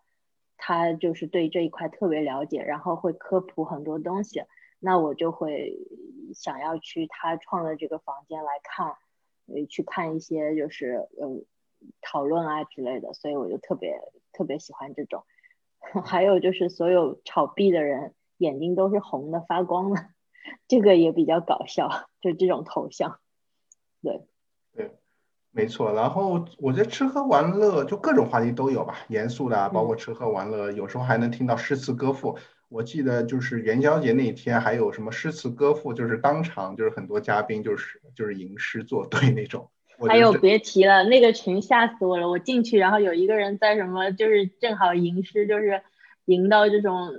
[0.58, 4.42] 他就是对这一块特别了解，然后会科普很多东西，
[4.80, 5.78] 那我就会
[6.34, 8.96] 想要去他创的这个房间来看，
[9.48, 11.44] 呃，去看一些就是呃
[12.00, 14.00] 讨论啊之类的，所以我就特别
[14.32, 15.24] 特别喜欢这种。
[16.04, 20.06] 还有就是所有炒币的人眼睛都是红的发光的，
[20.68, 23.18] 这个也比较搞笑，就这种头像，
[24.02, 24.26] 对。
[24.74, 24.90] 对
[25.50, 32.36] 没错，然后我觉得吃喝玩乐就各种话题都有吧，严肃的，包括吃喝玩乐，有时候还能听到诗词歌赋。
[32.68, 39.70] 我记得就是元宵节那一天，还有什么诗词歌赋，就是当场就是很多嘉宾就是就是吟诗作对那种。
[40.00, 45.82] 还有别提了，那个群吓死我了，我进去然后有一个人在什么就是正好吟诗，就是
[46.24, 47.12] 吟到这种。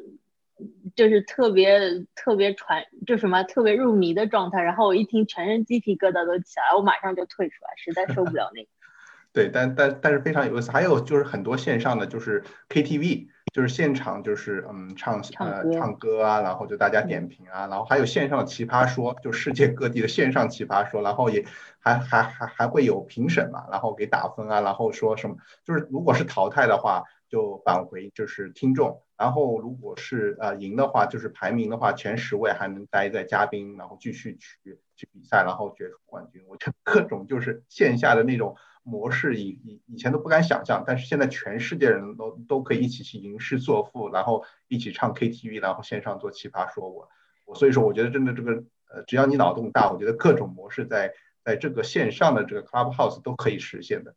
[0.96, 1.80] 就是特别
[2.16, 8.70] 特别传，就什么特别入迷的状态，然后我一听，全身鸡皮疙瘩都起来，我马上就退出来，实在受不了那个。
[9.32, 21.44] 对，但但但是非常有意思，还有就是很多线上的就是 KTV，就是现场就是嗯唱呃唱歌啊，然后就大家点评啊，然后还有线上的奇葩说，就世界各地的线上奇葩说，然后也
[21.80, 27.06] 还还还还会有评审嘛，然后给打分啊，然后说什么，就是如果是淘汰的话。
[27.30, 36.42] 就返回就是听众，然后如果是呃赢的话，就是排名的话前十位还能待在嘉宾，然后继续去去比赛，然后决出冠军。
[36.48, 38.56] 我觉得各种就是线下的那种
[38.88, 46.90] 模式，以以以前都不敢想象，但是现在全世界人都都可以一起去吟诗作赋，然后一起唱 KTV，然后线上做奇葩说。
[46.90, 47.10] 我
[47.46, 54.16] 我所以说，我觉得真的这个呃，只要你脑洞大，我觉得各种模式在在这个线上的这个 Clubhouse 都可以实现的。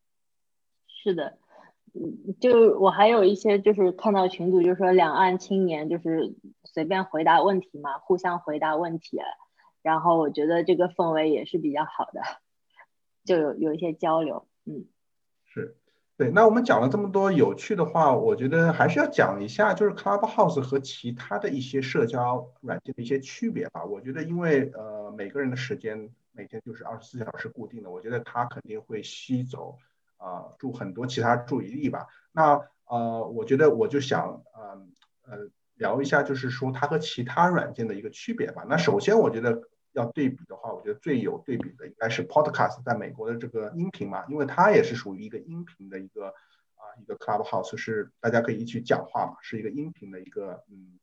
[0.87, 1.37] 是的。
[1.93, 9.19] 嗯，就我还有一些就是看到群组就说两岸青年就是随便回答问题嘛，互相回答问题，
[9.83, 12.21] 然后我觉得这个氛围也是比较好的，
[13.25, 14.85] 就有有一些交流，嗯，
[15.45, 15.77] 是
[16.17, 16.31] 对。
[16.31, 23.85] 那我们讲了这么多有趣的话，我觉得还是要讲一下就是 Clubhouse 和其他的一些社交软件的一些区别吧。
[23.85, 29.79] 我觉得因为呃每个人的时间每天就是二十四小时固定的，我觉得它肯定会吸走。
[30.23, 32.07] 啊，注很多其他注意力吧。
[32.31, 34.87] 那呃，我觉得我就想呃
[35.23, 38.67] 呃聊一下，就是说它和其他软件的一个区别吧。
[38.69, 50.99] 那首先我觉得要对比的话，我觉得最有对比的应该是 Podcast，在美国的这个音频嘛，因为它也是属于一个音频的一个啊一个 Clubhouse，是大家可以一起讲话嘛，是一个音频的一个嗯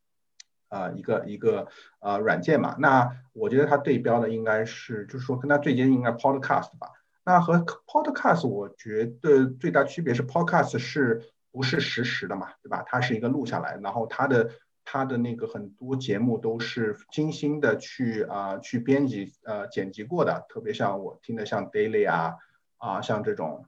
[0.69, 1.67] 啊一个一个
[2.00, 2.76] 呃软件嘛。
[2.80, 6.91] 那我觉得它对标的应该是，就是说跟它最接近应该 Podcast 吧。
[7.26, 12.84] 那和 Podcast 我觉得最大区别是 Podcast 是不是实时的嘛，对吧？
[12.88, 14.50] 它是一个录下来，然后它的
[14.89, 22.36] 他的那个很多节目都是精心的去啊去编辑呃剪辑过的，特别像我听的像 Daily 啊
[22.78, 23.65] 啊像这种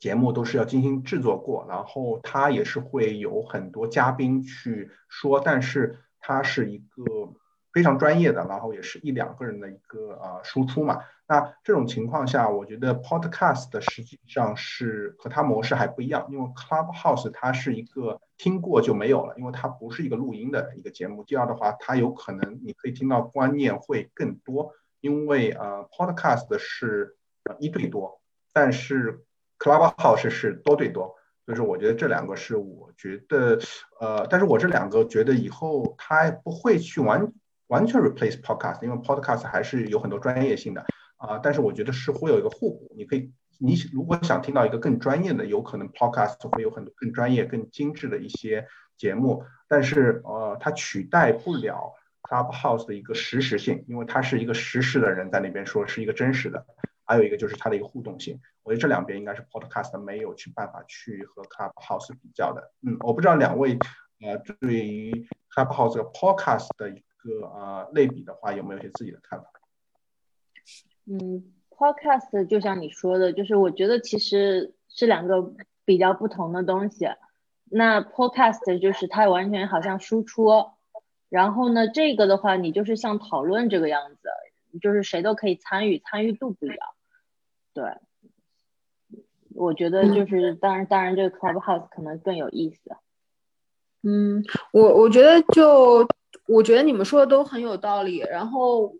[0.00, 7.34] 节目都是要精心制作过，然后他也是会有很多嘉宾去说，但是他是一个
[7.72, 11.00] 非常专业的，然后也是一两个人的一个啊输出嘛。
[11.26, 21.24] 那这种情况下，我觉得 Podcast 实际上是和它模式还不一样，因为 Clubhouse 它是一个听过就没有了，因为它不是一个录音的一个节目。
[21.24, 27.16] 第二的话，它有可能你可以听到观念会更多，因为呃 Podcast 是
[27.58, 28.20] 一对多，
[28.52, 29.24] 但是
[29.58, 31.16] Clubhouse 是多对多。
[31.44, 33.58] 所以说，我觉得这两个是我觉得
[33.98, 37.32] 呃，但是我这两个觉得以后它不会去完
[37.72, 40.84] 完全 replace Podcast，因为 Podcast 还是有很多专业性的。
[41.16, 42.92] 啊，但是我觉得是会有一个互补。
[42.96, 48.66] 你可以，你如果想听到一个更专业的，有可能 Podcast 会有很多更专业、更精致的一些
[48.98, 49.44] 节目。
[49.68, 56.66] 但是，呃，它取代不了 Clubhouse 的一个实时性，因为它是一个实时的人在那边说，是一个真实的。
[57.04, 58.40] 还有一个就是它的一个互动性。
[58.64, 62.72] 我觉得这两边应该是 Podcast 没有去办法去和 Clubhouse 比较的。
[62.84, 63.78] 嗯，我不知道两位
[64.20, 66.90] 呃，对于 Clubhouse 和 Podcast 的
[67.22, 69.46] 个呃类比的话，有没有一些自己的看法？
[71.06, 75.54] 嗯，Podcast 就像你说的，就是我觉得其实是两个
[75.84, 77.08] 比较不同的东西。
[77.64, 80.70] 那 Podcast 就是它完全好像输出，
[81.28, 84.28] 然后呢，这个的话你就是像讨论这个样子，
[84.80, 86.78] 就是谁都可以参与，参与度不一样。
[87.72, 87.96] 对，
[89.54, 92.94] 我觉得就是，当然，当然这个 Clubhouse 可能更有意思。
[94.02, 96.06] 嗯，我我觉得就，
[96.52, 98.18] 我觉得你们说的都很有道理。
[98.30, 98.94] 然后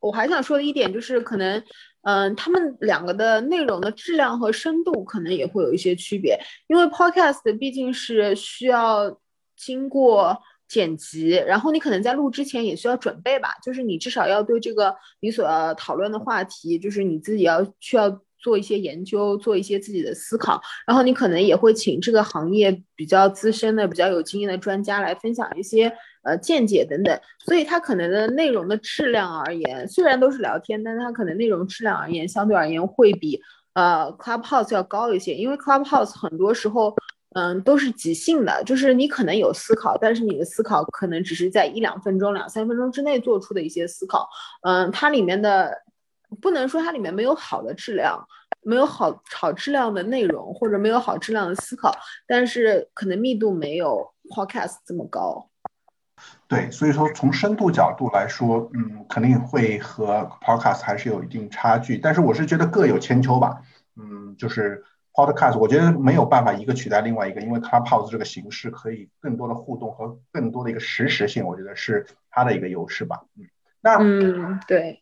[0.00, 1.62] 我还想说的一点就是，可能。
[2.04, 6.36] 嗯，他们两个的内容的质量和深度可能也会有一些区别，
[6.66, 9.20] 因为 podcast 毕竟是需要
[9.56, 10.36] 经过
[10.66, 25.96] 剪辑，然后你可能在录之前也需要准备吧，就是你至少要对这个你所要讨论的话题，就是你自己要需要做一些研究，做一些自己的思考，然后你可能也会请这个行业比较资深的、比较有经验的专家来分享一些。
[26.22, 33.40] 呃，见解等等，所以它可能的内容的质量而言，虽然都是聊天，但它可能内容质量而言，相对而言会比
[33.74, 36.94] 呃 Clubhouse 要高一些，因为 Clubhouse 很多时候，
[37.34, 44.28] 嗯，都是即兴的，就是你可能有思考，但是你的思考可能只是在一两分钟、两三分钟之内做出的一些思考，
[44.62, 45.76] 嗯，它里面的
[46.40, 48.24] 不能说它里面没有好的质量，
[48.62, 51.92] 没有好好质量的内容，或者没有好质量的思考，
[52.28, 55.48] 但是可能密度没有 Podcast 这么高。
[56.52, 61.96] 对，所以说从深度角度来说，嗯，肯定会和 Podcast 还是有一定差距。
[61.96, 63.62] 但是我是觉得各有千秋吧，
[63.96, 64.84] 嗯，就是
[65.14, 73.22] Podcast，我觉得没有办法一个取代另外一个，因为 Clubhouse 这个形式可以更多的互动和更多的一个实时性，我觉得是它的一个优势吧。
[73.38, 73.46] 嗯，
[73.80, 75.00] 那嗯，对，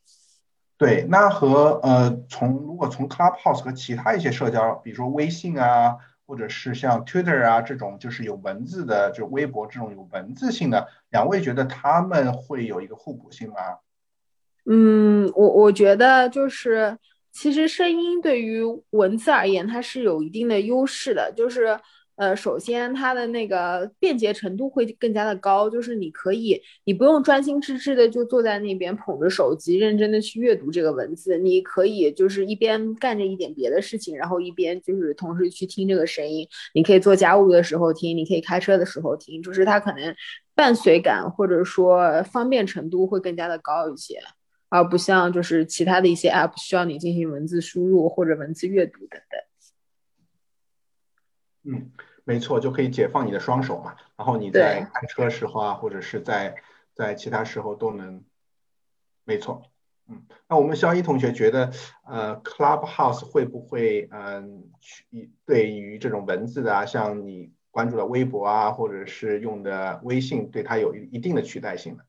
[0.78, 5.96] 对，那和呃，从如果从 Clubhouse 和其他一些社交，比如说微信啊。
[6.30, 13.56] 或者是像 Twitter 啊这种就是有文字的，就微博这种有文字性的，两位觉得他们会有一个互补性吗？
[14.66, 16.98] 嗯，我我觉得就是
[17.32, 21.78] 其实声音对于文字而言，它是有一定的优势的，就是。
[22.20, 36.46] 呃，首先它的那个便捷程度会更加的高，就是你可以，你不用专心致志的就坐在那边捧着手机，认真的去阅读这个文字，你可以就是一边干着一点别的事情，然后一边就是同时去听这个声音。
[36.74, 40.14] 你可以做家务的时候听，你可以开车的时候听，就是它可能
[40.54, 44.20] 伴随感或者说方便程度会更加的高一些，
[44.68, 49.40] 而不像就是其他的一些 app 需要你进行文字输入或者文字阅读等等。
[51.64, 51.90] 嗯。
[52.30, 56.54] 没错，就可以解放你的双手嘛，然后你在开车时候啊，或者是在
[56.94, 58.22] 在其他时候都能。
[59.24, 59.62] 没错，
[60.08, 61.70] 嗯，那我们肖一同学觉得，
[62.04, 72.02] 呃，Clubhouse 会不会，嗯，取对于这种文字的啊，像你关注的微博啊，或者是用的微信，对它有一一定的取代性呢？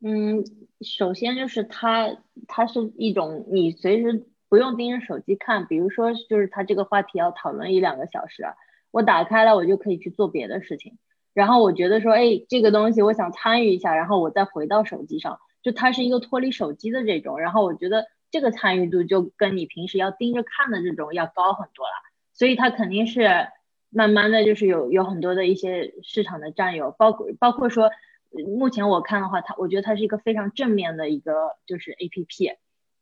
[0.00, 0.44] 嗯，
[0.80, 2.08] 首先就是它，
[2.48, 8.54] 它是一种你随时不用盯着手机看，比如说就是它这个话题要讨论一两个小时啊。
[8.96, 10.96] 我打开了，我就可以去做别的事情。
[11.34, 17.38] 然后我觉得说，哎，这个东西我想参与一下，然后我再回到手机上，就它是一个脱离手机的这种。
[17.38, 21.92] 然后我觉得这个参与度就跟你平时要盯着看的这种要高很多了。
[22.32, 23.28] 所以它肯定是
[23.90, 27.90] 慢慢的就是有有很多的一些市场的占有，包括包括说，
[28.56, 32.52] 目前我看的话，它我觉得它是一个非常正面的一个就是 A P P，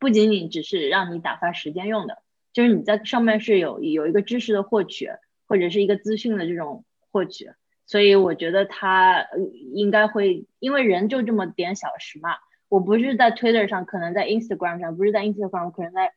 [0.00, 2.18] 不仅仅只是让你打发时间用的，
[2.52, 5.08] 就是你在上面是有有一个知识的获取。
[5.54, 7.48] 或者是一个资讯的这种获取，
[7.86, 9.24] 所以我觉得他
[9.72, 12.30] 应该会，因为人就这么点小时嘛。
[12.68, 16.12] 我不是在 Twitter 上，可能在 Instagram 上，不是在 Instagram，可能在，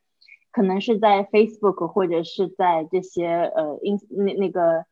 [0.52, 4.86] 可能是在 Facebook 或者是在这些呃 in 那那个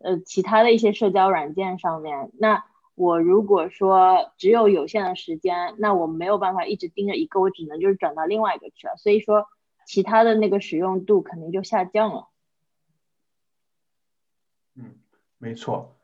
[0.00, 2.32] 呃其他的一些社交软件上面。
[2.40, 2.64] 那
[2.96, 8.96] 我如果说只有有限的时间，那我没有办法一直盯着一个，我只能就是转到另外一个去了。
[8.96, 9.46] 所以说，
[9.86, 12.30] 其他的那个使用度肯定就下降了。
[15.42, 15.96] 没错，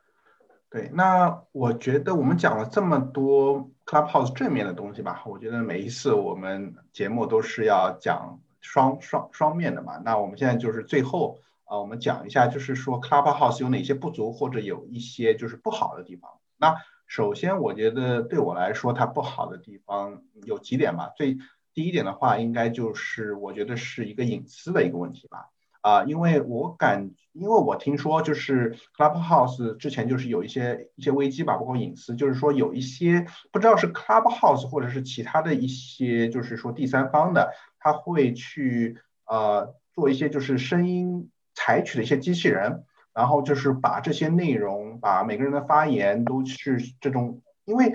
[0.68, 9.97] 对，那我觉得我们讲了这么多 Clubhouse 正面的东西吧，我觉得每一次我们节目都是要讲双双双面的嘛。
[10.05, 16.32] 那我们现在就是最后啊，我们讲一下，就是说 Clubhouse 有哪些不足，或者有一些就是不好的地方。
[16.57, 16.74] 那
[17.07, 21.12] 首先，我觉得对我来说，它不好的地方有几点吧。
[21.16, 21.39] 最
[21.72, 25.51] 第一点的话，应该就是我觉得是一个隐私的一个问题吧。
[25.81, 47.93] 啊，因为我感，因为我听说就是 Clubhouse 之前就是有一些一些危机吧，包括隐私，就是说有一些不知道是 Clubhouse 或者是其他的一些，就是说第三方的，他会去呃做一些就是声音采取的一些机器人，然后就是把这些内容，把每个人的发言都是这种，因为，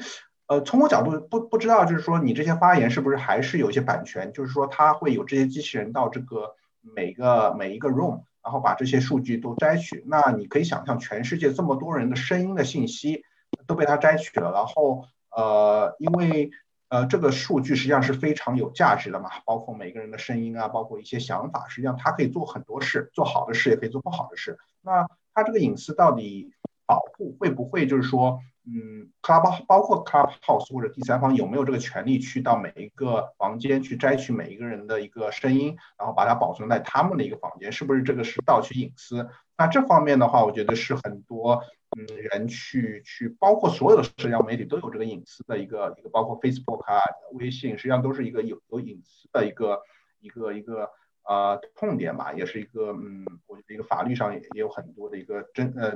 [0.48, 6.56] 呃，从我角度不不知道，就是说你这些发言是不是还是有一些版权，就是说它会有这些机器人到这个
[6.96, 10.04] 每个每一个 room，然后把这些数据都摘取。
[10.08, 13.24] 那你可以想象，全世界这么多人的声音的信息
[13.66, 15.06] 都被它摘取了，然后，
[15.36, 16.52] 呃，因为。
[16.90, 24.60] 呃，这个数据实际上是非常有价值的嘛，包括每个人的声音啊，包括一些想法，实际上它可以做很多事，做好的事也可以做不好的事。
[24.80, 26.54] 那它这个隐私到底
[26.86, 39.30] 保护会不会就是说，嗯，Club 包括 Clubhouse 或者第三方有没有这个权利去到每一个房间去摘取每一个人的一个声音，然后把它保存在他们的一个房间，是不是这个是盗取隐私？
[39.58, 41.64] 那这方面的话，我觉得是很多。
[41.96, 47.00] 嗯，人去去，包括所有的社交媒体都有这个隐私的一个一个，包括 Facebook 啊、
[47.34, 49.80] 微信，实际上都是一个有有隐私的一个
[50.20, 50.90] 一个一个
[51.22, 55.92] 呃痛点吧，也是一个嗯，我觉得一个法律上也也有很多的一个争呃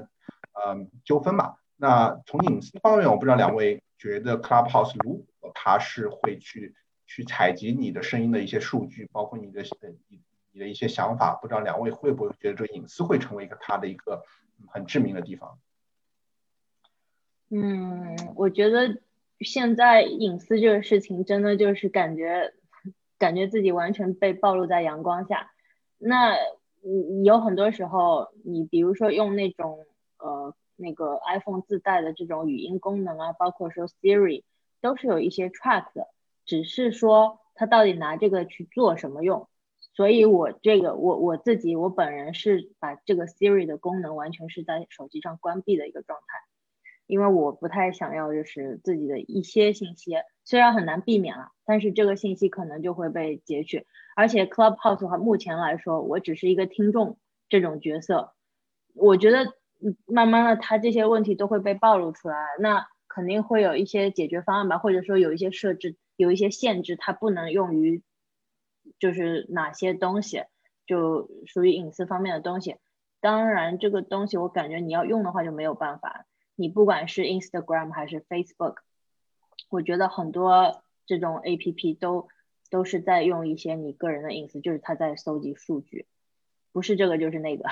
[0.53, 1.55] 呃纠纷吧。
[1.78, 6.75] 那从隐私方面，我不知道两位觉得 Clubhouse 如果它是会去
[7.05, 9.61] 去采集你的声音的一些数据，包括你的
[10.07, 10.19] 你
[10.51, 14.23] 你的一些想法，不知道两位会不会觉得这隐私会成为一个它的一个
[14.67, 15.59] 很致命的地方？
[17.49, 18.99] 嗯，我觉得
[19.39, 22.53] 现在隐私这个事情真的就是感觉，
[23.19, 25.51] 感觉自己完全被暴露在阳光下。
[25.99, 26.36] 那
[26.82, 29.86] 你有很多时候，你比如说用那种
[30.17, 34.43] 呃那个 iPhone 自带的这种语音功能啊，包括说 Siri，
[34.80, 36.07] 都是有一些 track 的，
[36.45, 39.49] 只是说它到底拿这个去做什么用。
[39.93, 46.25] 所以我这个我我自己我本人是把这个 Siri 的功能完全是在手机上关闭的一个状态。
[47.07, 53.88] 因为我不太想要，就是自己的一些信息，虽然很难避免了，但是这个信息可能就会被截取。
[54.13, 57.17] 而且 Clubhouse 的话，目前来说，我只是一个听众
[57.47, 58.34] 这种角色，
[58.93, 68.03] 我觉得嗯慢慢的，他这些问题都会被暴露出来，那肯定会有一些解决方案吧，或者说有一些设置，有一些限制，它不能用于
[68.99, 70.43] 就是哪些东西，
[70.86, 72.78] 就属于隐私方面的东西。
[73.19, 76.25] 当然，这个东西我感觉你要用的话就没有办法。
[76.55, 78.78] 你不管是 Instagram 还是 Facebook，
[79.69, 82.28] 我觉得很多这种 APP 都
[82.69, 86.07] 都是在用一些你个人的隐私，就是它在搜集数据，
[86.71, 87.69] 不是这个就是那个，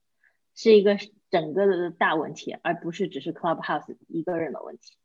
[0.54, 0.96] 是一个
[1.30, 4.96] 整个的大问题，而不是只是 Clubhouse 一个人的问题。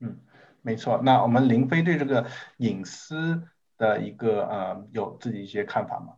[0.00, 0.18] 嗯，
[0.62, 1.00] 没错。
[1.02, 2.26] 那我们林飞对这个
[2.58, 3.42] 隐私
[3.76, 6.14] 的一个呃，有自己一些看法吗？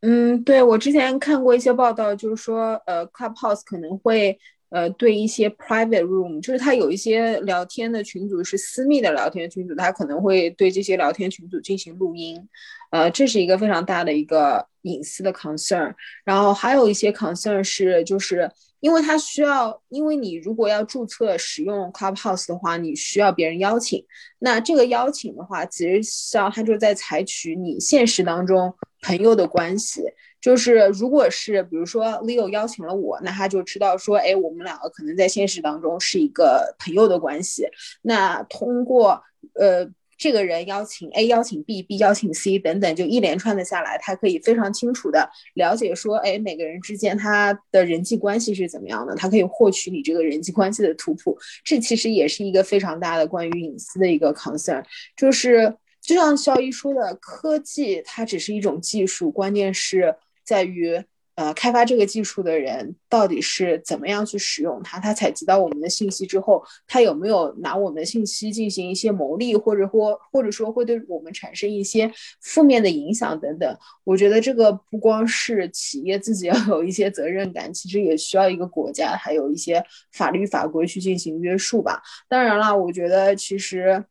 [0.00, 4.38] 嗯，对我之前看过一些报道，就是说呃，Clubhouse 可能会。
[4.72, 12.48] 呃，对一些 private room，就是他有一些聊天的群组是私密的聊天群组，他可能会对这些聊天群组进行录音，
[12.90, 15.94] 呃，这是一个非常大的一个隐私的 concern。
[16.24, 18.50] 然后还有一些 concern 是，就是
[18.80, 24.02] 因为他需要，因为你如果要注册使用 Clubhouse 的话，你需要别人邀请，
[24.38, 30.02] 那这个邀请的话，其实上他就在采取你现实当中朋友的关系。
[30.40, 37.64] 就是，如果是比如说 Leo 邀请了我，那他就知道说，哎，我们两个可能在现实当中是一个朋友的关系。
[38.02, 39.22] 那通过
[39.54, 39.88] 呃
[40.18, 51.38] 这个人邀请 A 邀请 B，B 邀请 C 等等，就一连串的下来，他可以非常清楚的了解说，哎，每个人之间他的人际关系是怎么样的，他可以获取你这个人际关系的图谱。
[51.62, 54.84] 这其实也是一个非常大的关于隐私的一个 concern，
[55.16, 55.76] 就是。
[56.02, 60.14] 就像肖一说的，科技它只是一种技术，关键是。
[60.44, 61.00] 在于，
[61.36, 64.98] 呃，开发这个技术的人到底是怎么样去使用它？
[64.98, 73.78] 他采集到我们的信息之后，他有没有拿我们的信息进行一些牟利，或者说，或者说会对我们产生一些负面的影响等等？
[74.02, 82.02] 我觉得这个不光是企业自己要有一些责任感，其实也需要一个国家还有一些法律法规去进行约束吧。
[82.28, 84.04] 当然了，我觉得其实。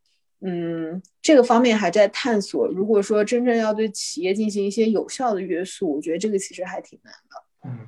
[0.44, 2.68] 嗯，这个方面还在探索。
[2.68, 7.70] 如果说真正要对企业进行一些有效的约束，我觉得这个其实还挺难的。
[7.70, 7.88] 嗯，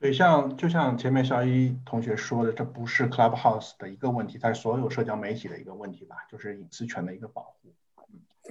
[0.00, 7.72] 对，像就像前面小一同学说的，这不是 Clubhouse 的一个问题，它是所有社交媒体的一个问题吧，就是隐私权的一个保护。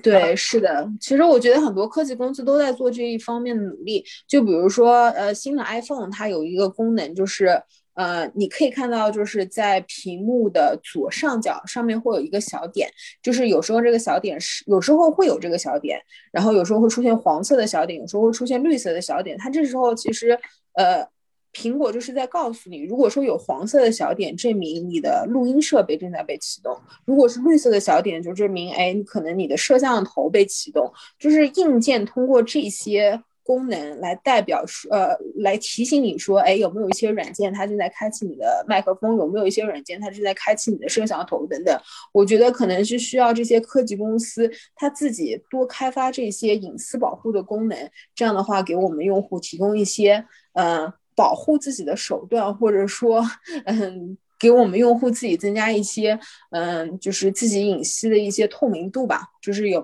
[0.02, 0.90] 对，是的。
[1.00, 4.04] 其实我觉得很多科技公司都在做这一方面的努力。
[4.28, 7.62] 就比如说，呃，新的 iPhone 它有一个功能就是。
[7.96, 12.90] 呃，你可以看到，就是在屏幕的左上角上面会有一个小点，
[13.22, 16.00] 就是有时候这个小点是，有时候会有这个小点，
[16.32, 19.38] 然后有时候会出现黄色的小点，有时候会出现绿色的小点。
[19.38, 20.38] 它这时候其实，
[20.74, 21.08] 呃，
[21.54, 26.74] 苹果就是在告诉你，如果说有黄色的小点，证明你的录音设备正在被启动；
[27.06, 30.92] 如果是绿色的小点，就证明，哎，可能你的摄像头被启动。
[31.20, 33.22] 就是硬件通过这些。
[33.44, 39.18] 功能来代表说，呃，来提醒你说，哎，有没有一些软件它正在开启你的麦克风？
[39.18, 41.78] 有没有一些软件它正在开启你的摄像头等等？
[42.14, 47.78] 我觉得可能是需要这些科技公司它自己多开发这些隐私保护的功能，
[48.16, 53.24] 这样的话给我们用户提供一些，呃，保护自己的手段，或者说，
[53.66, 54.18] 嗯。
[54.44, 56.20] 给我们用户自己增加一些，
[56.50, 59.82] 嗯，就是自己隐私的一些透明度吧，就是有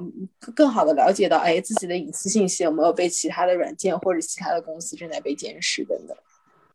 [0.53, 6.17] 更好的了解到，哎，自己的隐私信息有没有被其他的软件或者其他的公司正在被监视等等。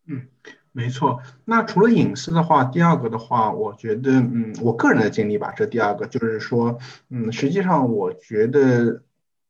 [0.07, 0.25] 嗯，
[0.71, 1.19] 没错。
[1.45, 6.79] 那除了隐私的话，第二个的话，我觉得，嗯，我个人的经历吧，这第二个就是说，
[7.11, 9.03] 嗯，实际上我觉得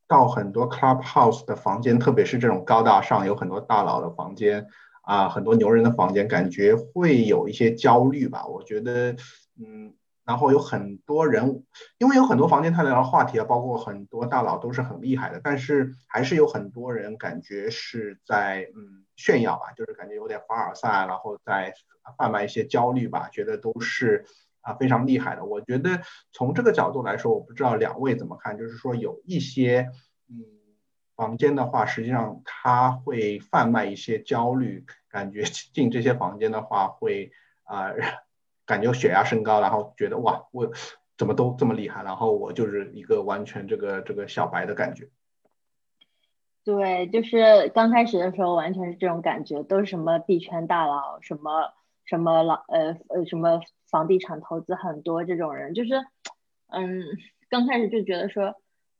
[0.09, 4.67] 到很多 Clubhouse 的房间，特别是这种高大上有很多大佬的房间。
[5.05, 8.47] 啊，很多牛人的房间感觉会有一些焦虑吧？
[8.47, 9.15] 我觉得，
[9.59, 9.93] 嗯，
[10.25, 11.63] 然后有很多人，
[11.99, 21.73] 因为有很多房间他聊的话题啊，包括很多大佬都是很厉害的，但是还是有很多人感觉是在嗯炫耀吧，就是感觉有点凡尔赛，然后在
[22.17, 24.25] 贩卖一些焦虑吧，觉得都是
[24.61, 25.45] 啊非常厉害的。
[25.45, 26.01] 我觉得
[26.31, 29.87] 从这个角度来说，我不知道两位怎么看，就是说有一些。
[31.15, 37.31] 房间的话，实际上他会贩卖一些焦虑，感觉进这些房间的话会
[37.63, 37.93] 啊，
[38.65, 40.69] 感觉血压升高，然后觉得哇，我
[41.17, 45.07] 怎么都这么厉害，然后我就是一个完全这个这个小白的感觉。
[46.65, 55.93] 对，就是刚开始的时候完全是这种感觉，都是什么币圈大佬，什么什么老呃呃什么房地产投资很多这种人，就是
[56.67, 57.03] 嗯，
[57.49, 58.53] 刚开始就觉得说。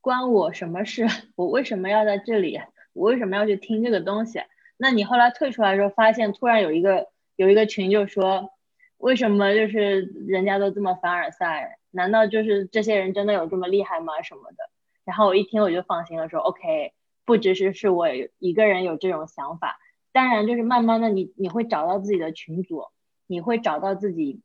[0.05, 1.07] 关我什么事？
[1.35, 2.61] 我为什么要在这里？
[2.93, 4.39] 我为什么要去听这个东西？
[4.77, 8.51] 那你后来退出来的时候，发现突然有一个有一个群就说，
[8.97, 11.79] 为什么就是人家都这么凡尔赛？
[11.89, 14.21] 难道就是这些人真的有这么厉害吗？
[14.21, 14.69] 什么的？
[15.05, 16.93] 然后我一听我就放心了，说 OK，
[17.25, 19.79] 不只是是我一个人有这种想法，
[20.11, 22.83] 当然就是慢慢的你你会找到自己的群组，
[23.25, 24.43] 你会找到自己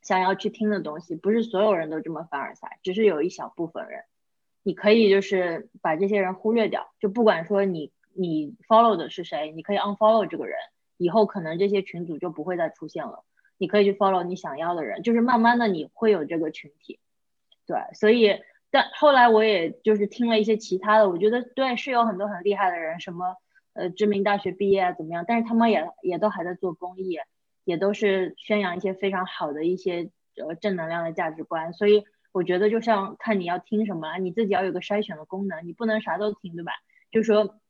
[0.00, 4.04] 想要去听的东西，不是所有人都这么凡尔赛，只是有一小部分人。
[4.66, 10.56] 你可以就是把这些人忽略掉，就不管说你你 follow 的是谁，你可以 unfollow 这个人，
[10.96, 13.24] 以后可能这些群组就不会再出现了。
[13.58, 16.98] 你可以去 follow 你想要的人，就是慢慢的你会有这个群体，
[17.66, 17.76] 对。
[17.92, 18.40] 所以
[18.70, 23.36] 但后来我也就是听了一些其他的，我觉得对是有很多很厉害的人，什么
[23.74, 27.18] 呃知名大学毕业啊怎么样，但是他们也也都还在做公益，
[27.64, 32.06] 也都是宣扬一些非常好的一些呃正能量的价值观，所以。
[32.34, 36.72] 我觉得就像看你要听什么，你自己要有个筛选的功能，你不能啥都听，对吧？
[37.12, 37.60] 就说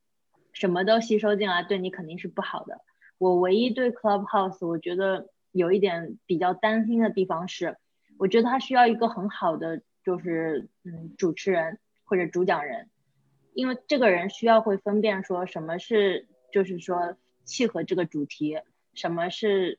[0.53, 2.81] 什么都吸收进来，对你肯定是不好的。
[3.19, 7.77] 我唯一对 Clubhouse 我觉得有一点比较担心的地方是，
[8.17, 12.89] 我觉得它需要一个很好的就是嗯主持人或者主讲人，
[13.53, 18.57] 因为这个人需要会分辨说什么是就是说契合这个主题，
[18.95, 19.77] 什么是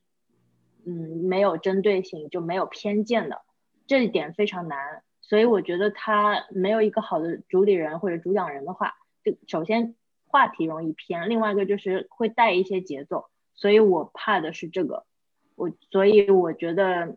[0.85, 3.43] 嗯没有针对性就没有偏见的。
[3.87, 9.95] 这一点非常难，所以我觉得他没有一个好的主理人或者主讲人的话，就首先
[10.27, 15.07] 话题容易偏，另外一个就是会带一些节奏，所以我怕的是这个，
[15.55, 17.17] 我所以我觉得，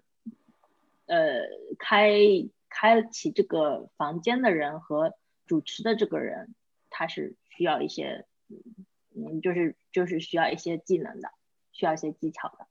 [1.08, 1.42] 呃，
[1.80, 2.14] 开
[2.70, 5.16] 开启这个房间的人和
[5.48, 6.54] 主持的这个人，
[6.92, 8.26] 他是需要一些，
[9.16, 11.32] 嗯，就是就是需要一些技能的，
[11.72, 12.68] 需要一些技巧的，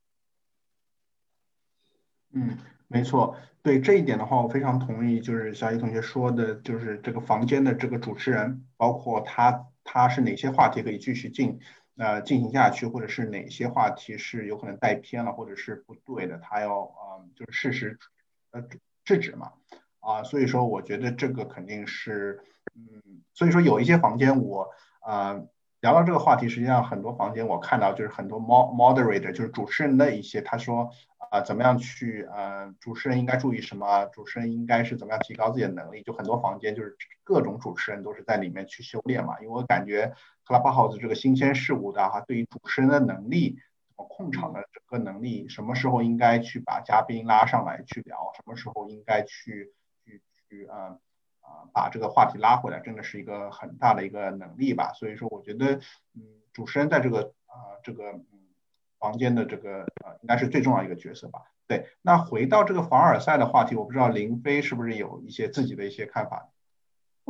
[2.31, 2.57] 嗯。
[2.91, 11.61] 没错，对这一点的话，我非常同意，就是小易同学说的，就是这个房间的这个主持人，包括他他是哪些话题可以继续进，
[11.99, 17.99] 呃进行下去，或者是哪些话题是有可能带偏了，或者是不对的，他要啊就是适时
[18.53, 18.65] 呃
[19.05, 19.53] 制止嘛，
[20.01, 22.41] 啊，所以说我觉得这个肯定是，
[22.75, 24.71] 嗯，所以说有一些房间我
[25.01, 25.43] 啊。
[25.81, 30.91] 聊到这个话题，实际上很多房间我看到就是很多 mod moderator 就是主持人的一些，他说
[31.31, 39.39] 啊怎么样去呃主持人应该注意什么，主持人应该是怎么样提高自己的能力，就很多房间就是各种主持人都是在里面去修炼嘛。
[39.41, 40.13] 因为我感觉
[40.45, 43.59] Clubhouse 这个新鲜事物的哈，对于主持人的能力，
[43.95, 49.73] 控场的整个能力，什么时候应该去把嘉宾拉上来去聊，什么时候应该去
[50.05, 50.99] 去去啊。
[51.49, 54.93] 啊，把这个话题拉回来，真的是一个很大的一个能力吧。
[54.93, 55.77] 所以说，我觉得，
[56.15, 56.23] 嗯，
[56.53, 58.27] 主持人在这个啊这个嗯
[58.99, 61.41] 房间的这个呃，应该是最重要一个角色吧。
[61.67, 66.49] 对，那回到这个凡尔赛的话题，我不知道林飞是不是有一些自己的一些看法。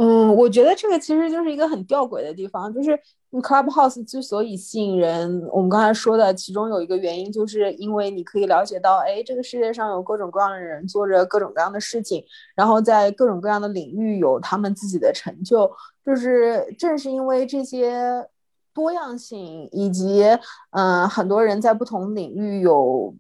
[0.01, 2.97] 嗯，我觉得这个其实就是一个很吊诡的地方，就是
[3.33, 12.25] Clubhouse 之所以吸引人，我们刚才说的其中有一个原因，就是因为你可以了解到，哎，这个世界上有各种各样的人做着各种各样的事情，
[12.55, 15.69] 然后在各种各样的领域有他们自己的成就。
[16.07, 18.25] 就是正是因为这些
[18.73, 20.25] 多样性，以及
[20.71, 23.13] 嗯，很多人在不同领域有。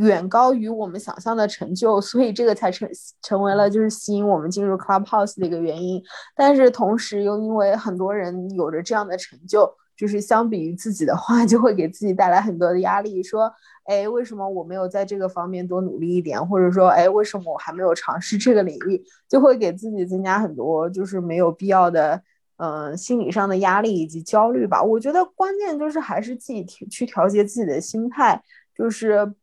[0.00, 2.88] 远高于我们想象的成就，所以这个才成
[3.22, 6.02] 成为了就是吸引我们进入 Clubhouse 的一个原因。
[6.34, 13.22] 但是同时又因为很多人有着这样的成就，就是相比于自己的话，就会给自己带来很多的压力。
[13.22, 13.52] 说，
[13.84, 16.44] 哎，为什么我没有在这个方面多努力一点？
[16.48, 19.04] 或者说，哎，为什么我还没有尝试这个领域？
[19.28, 22.22] 就会给自己增加很多就是没有必要的，
[22.56, 24.82] 嗯，心理上的压力以及焦虑吧。
[24.82, 28.42] 我觉得关键就是还是自己去调节自己的心态，
[28.74, 29.34] 就是。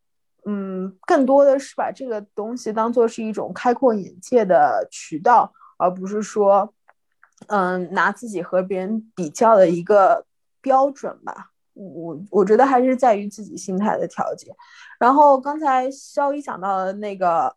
[0.49, 6.73] 嗯，更多的是把这个东西当做是一种开阔眼界的渠道，而不是说，
[7.47, 10.25] 嗯，拿自己和别人比较的一个
[10.61, 11.49] 标准吧。
[11.73, 14.55] 我我觉得还是在于自己心态的调节。
[14.97, 17.53] 然后刚才肖一讲到的那个，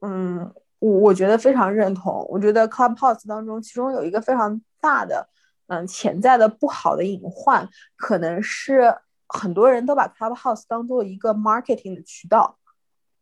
[0.00, 2.26] 嗯，我我觉得非常认同。
[2.30, 5.28] 我觉得 Clubhouse 当中，其中有一个非常大的，
[5.66, 8.96] 嗯，潜在的不好的隐患，可能是。
[9.32, 12.58] 很多人都把 Clubhouse 当做一个 marketing 的渠道，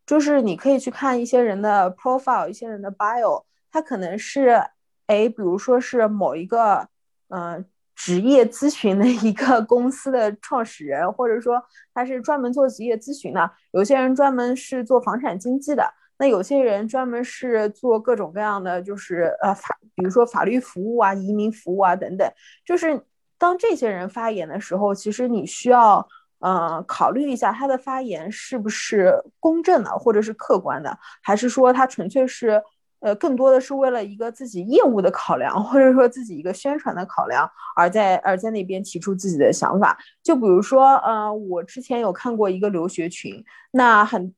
[0.07, 4.63] 就是你可以去看一些人的 profile，一些人的 bio，他可能是，
[5.07, 6.89] 哎，比如说是某一个，
[7.29, 7.63] 嗯，
[7.95, 13.51] 职业咨询的一个公司的创始人，或者说他是专门做职业咨询的。
[13.73, 22.27] 有些人专门是做房产经纪的，那有些人专门是做各种各样的，就是呃法，比如说法律服务啊、移民服务啊等等，
[22.65, 23.05] 就是。
[23.39, 26.07] 当这些人发言的时候，其实你需要，
[26.41, 32.61] 呃，考虑一下他的发言是不是公正的，或者是客观的，还是说他纯粹是，
[32.99, 39.97] 呃，更多的是为了一个自己业务的考量，或者说自己一个宣传的考量，而在而在那边提出自己的想法。
[40.21, 44.35] 就比如说，呃，我之前有看过一个留学群，那很，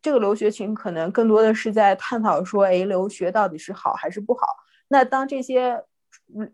[0.00, 4.46] 这个留学群可能更多的是在探讨说，哎，留学到底是好还是不好？
[4.88, 5.84] 那当这些。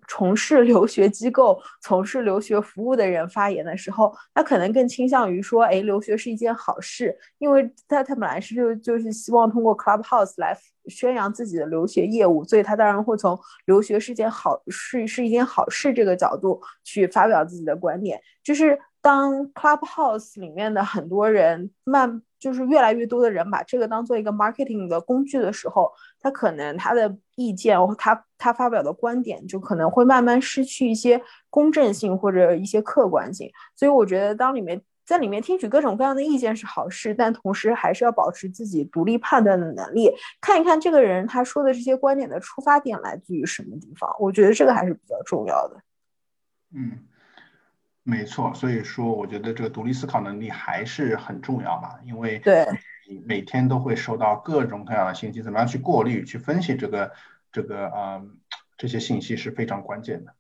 [0.07, 10.57] 从事留学机构、从事留学服务的人发言的时候，他可能更倾向于说：“哎，留学是一件好事，因为他他本来是就就是希望通过 Clubhouse 来
[10.87, 18.21] 宣扬自己的留学业务，所以他当然会从留学是件好事是一件好事这个角度去发表自己的观点。
[18.43, 22.23] 就是当 Clubhouse 里面的很多人慢。
[22.41, 25.91] 就是越来越多的人把这个当做一个 marketing 的工具的时候，
[26.21, 31.21] 他可能他的意见，他他发表的观点就可能会慢慢失去一些
[31.51, 33.51] 公正性或者一些客观性。
[33.75, 40.09] 所以我觉得，当里面在里面听取各种各样的意见是好事，但同时还是要保持自己独立判断的能力，
[40.41, 44.09] 看一看这个人他说的这些观点的出发点来自于什么地方。
[44.21, 45.77] 我觉得这个还是比较重要的。
[46.73, 47.01] 嗯。
[48.09, 52.67] 没错，所以说我觉得这个独立思考能力还是很重要吧，因为对
[53.07, 57.13] 你每天都会收到各种各样的信息，怎么样去过滤、去分析这个
[57.53, 58.23] 这个啊
[58.79, 60.35] 这些信息是非常关键的。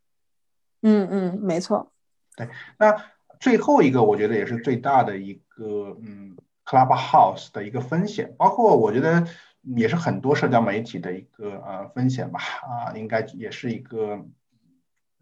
[0.80, 1.92] 嗯嗯，没错。
[2.36, 2.48] 对，
[2.78, 3.04] 那
[3.38, 9.26] 最后一个我觉得也是最大的一个嗯，Clubhouse 的一个风险，包括我觉得
[9.60, 14.24] 也是很多社交媒体的一个呃风险吧啊，应该也是一个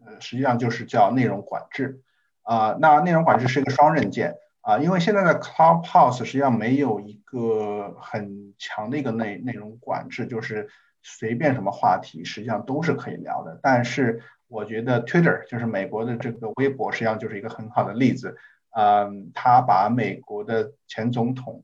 [0.05, 2.01] 呃，实际上就是叫内容管制。
[2.47, 10.69] 啊，那内容管制是一个双刃剑啊，因为现在的 Clubhouse 实际上没有一个很强的一个内内容管制，就是
[11.03, 13.59] 随便什么话题实际上都是可以聊的。
[13.61, 18.37] 但是我觉得 Twitter 就是美国的这个微博，实际上就是一个很好的例子。
[18.71, 21.63] 嗯，他把美国的前总统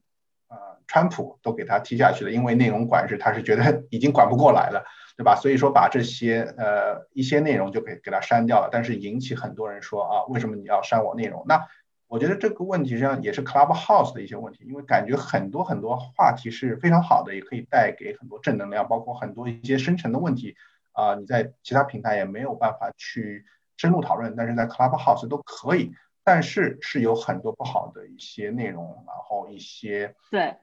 [0.94, 4.86] 川普都给他踢下去了，因为内容管制，他是觉得 已经管不过来了。
[5.16, 5.36] 对吧？
[5.36, 11.46] 所以说把这些呃一些内容就给给他删掉了，但是引起很多人说啊，为什么你要删我内容？
[11.48, 11.68] 那
[12.08, 20.56] 我觉得这个问题实际上也是 Clubhouse 的一些问题，因为感觉很多很多话题是非常好的，也可以带给很多正能量，包括很多一些深层的问题
[20.94, 23.46] 啊，你在其他平台也没有办法去
[23.78, 25.92] 深入讨论，但是在 Clubhouse 都可以，
[26.24, 30.56] 但是是有很多不好的一些内容，然后一些对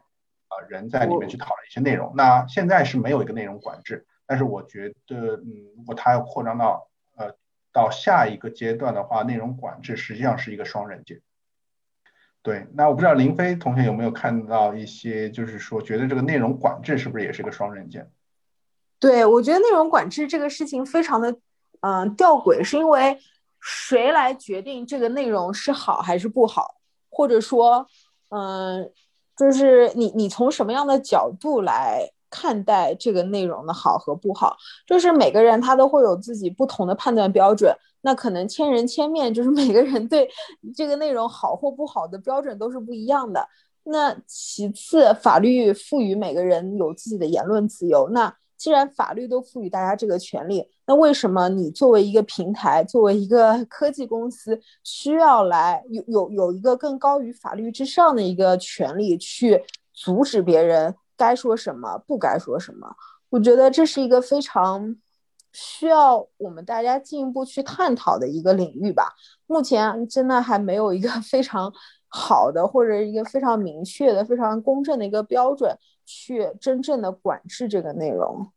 [0.50, 2.12] 啊人在里面去讨论一些内容。
[2.14, 4.06] 那现在是没有一个内容管制。
[4.26, 6.86] 但是我觉得，嗯，如果它要扩张到，
[7.16, 7.34] 呃，
[7.72, 11.20] 到下一个阶段的话，内容管制实际上是一个双刃剑。
[12.40, 18.08] 对，那我不知道林飞同学有没有看到一些，就是说觉得这个内容管制是不是也是一个双刃剑？
[19.00, 21.36] 对，我觉得内容管制这个事情非常的，
[21.80, 23.18] 嗯，吊诡，是因为
[23.60, 26.76] 谁来决定这个内容是好还是不好，
[27.10, 27.86] 或者说，
[28.28, 28.90] 嗯，
[29.40, 32.08] 就是你你从什么样的角度来？
[32.32, 37.74] 看待这个内容的好和不好，就是每个人他都会有自己不同的判断标准。
[38.02, 40.30] 那可能千人千面，就是每个人对
[40.72, 43.44] 这个内容好或不好的标准都是不一样的。
[43.82, 48.08] 那其次，法律赋予每个人有自己的言论自由。
[48.10, 62.94] 那既然法律都赋予大家这个权利，那为什么你作为一个平台，作为一个 科技公司，需要来有有有一个更高于法律之上的一个权利去阻止别人该说什么，不该说什么？
[63.30, 64.94] 我觉得这是一个非常
[65.54, 69.14] 需要我们大家进一步去探讨的一个领域吧。
[69.46, 71.72] 目前真的还没有一个 非常
[72.10, 75.78] 好的或者一个非常明确的、非常公正的一个标准。
[76.12, 78.50] 去真正的管制这个内容。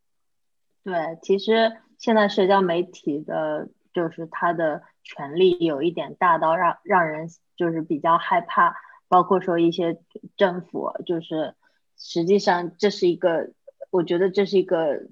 [0.82, 8.74] 对，其实现在社交媒体的，就是它的权力有一点大到让让人就是比较害怕，
[9.06, 10.00] 包括说一些
[10.36, 11.54] 政府，就是
[11.96, 13.52] 实际上这是一个，
[13.90, 15.02] 我觉得这是一个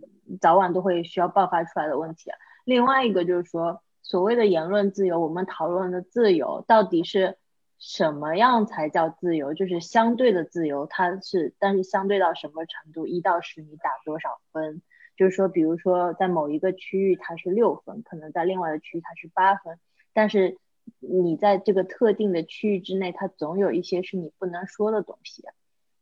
[0.41, 2.33] 早晚都会需要爆发出来的问题。
[2.65, 7.39] 另外一个就是说，所谓的言论自由，我们讨论的自由到底是？
[7.85, 9.55] 什么样才叫自由？
[9.55, 13.09] 就是相对的自由，它是，但是相对到什么程度？
[13.09, 14.81] 一到十，你打多少分？
[15.17, 19.81] 就是说，比如说在某一个区域它是六分，可能在另外的区域它是八分，
[20.13, 20.59] 但是
[21.01, 25.43] 你在这个特定的区域之内，它总有一些是你不能说的东西，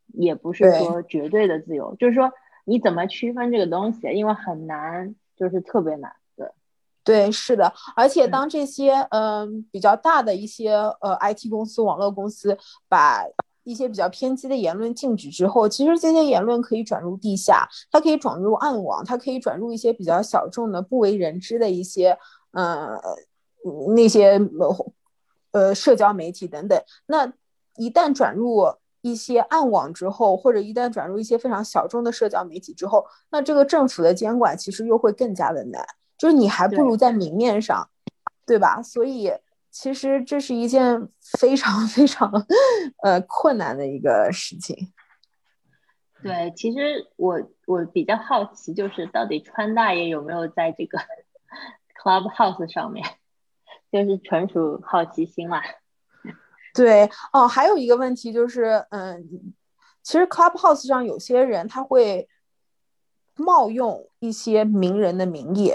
[0.07, 1.97] 也不是说绝对的自由。
[1.97, 2.31] 就是说，
[2.67, 4.07] 你怎么区分这个东西？
[4.13, 6.15] 因为很难，就是特别难。
[7.03, 12.57] 对，是的，而且当这些嗯比较大的一些呃 IT 公司、网络公司
[12.89, 13.25] 把
[13.65, 22.19] 一些比较偏激的言论禁止之后，其实这些言论可以转入地下，它可以转入暗网，它可以转入一些比较小众的、不为人知的一些
[22.53, 22.99] 嗯
[23.95, 24.41] 那些
[25.53, 26.83] 呃社交媒体等等。
[27.07, 27.33] 那
[27.77, 28.67] 一旦转入
[29.01, 35.85] 一些暗网之后，或者一旦转入一些非常小众的社交媒体之后，那这个政府的监管其实又会更加的难。
[36.21, 37.89] 就是你还不如在明面上，
[38.47, 38.83] 对吧？
[38.83, 39.33] 所以
[39.71, 41.09] 其实这是一件
[41.39, 42.31] 非常 非常
[43.03, 44.93] 呃困难的一个事情。
[46.23, 50.99] 对，其实我我比较好奇，就是到底川大爷有没有在这个
[51.99, 53.07] Clubhouse 上面，
[53.91, 55.63] 就是纯属好奇心啦。
[56.75, 59.55] 对，哦，还有一个问题就是，嗯，
[60.03, 62.29] 其实 Clubhouse 上有些人他会
[63.37, 65.75] 冒用一些名人的名义。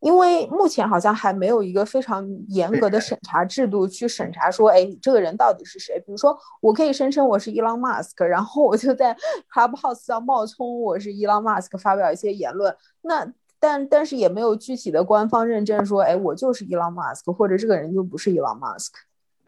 [0.00, 5.98] 因为目前好像还没有一个非常严格的审查制度去审查说，哎，你这个人到底是谁？
[6.00, 9.14] 比如说，我可以声称我是伊朗马斯克，然后我就在
[9.52, 19.00] Clubhouse 上冒充我是伊朗马斯克发表一些言论，那但但是也没有具体的官方认证说，哎，我就是伊朗马斯克，或者这个人就不是伊朗马斯克。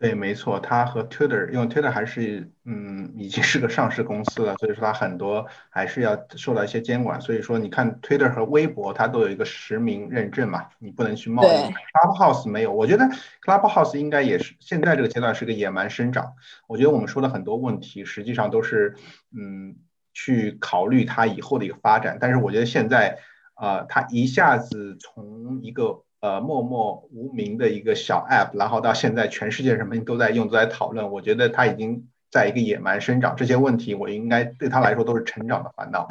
[0.02, 7.20] 对，没错，它和 Twitter，因为 Twitter 还是嗯已经是个上市公司了，所以说它很多还是要受到一些监管。
[7.20, 11.52] 所以说你看 Twitter 和微博，它都有一个实名认证嘛，你不能去冒用。
[11.52, 13.08] Clubhouse 没有，我觉得
[13.44, 16.32] Clubhouse 应该也是现在这个阶段是个野蛮生长。
[16.66, 18.96] 我觉得我们说的很多问题，实际上都是
[19.30, 19.76] 嗯
[20.12, 22.18] 去考虑它以后的一个发展。
[22.20, 23.20] 但是我觉得现在
[23.54, 31.10] 呃，它一下子从一个呃，默默无名的一个小 app，然后到现在全世界人民都在用，都在讨论。
[31.10, 36.08] 我觉得它已经在一个野蛮生长，这些问题我应该对他来说都是成长的烦恼。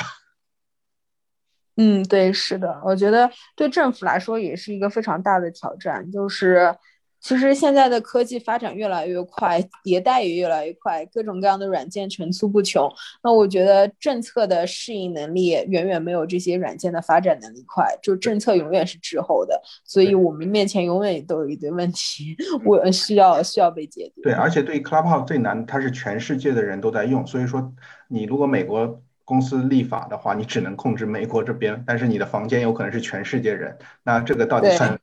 [1.78, 6.76] 嗯，对，是的，我觉得对政府来说也是一个非常大的挑战，就是。
[7.22, 12.92] 其实现在的科技发展越来越快，迭代也越来越快，各种各样的软件层出不穷。
[13.24, 19.62] 那我觉得政策的适应能力远远没有这些软件的发展能力快，就政策永远是滞后的。
[19.86, 24.22] 所以我们面前永远都有一堆问题，我需要需要被解决。
[24.24, 27.72] 对，而且对于 Clubhouse 最难，它是全世界的人都在用，所以说
[28.08, 35.00] 你如果美国公司立法的话，你只能控制美国这边，但是你的房间有可能是全世界人，那这个到底算？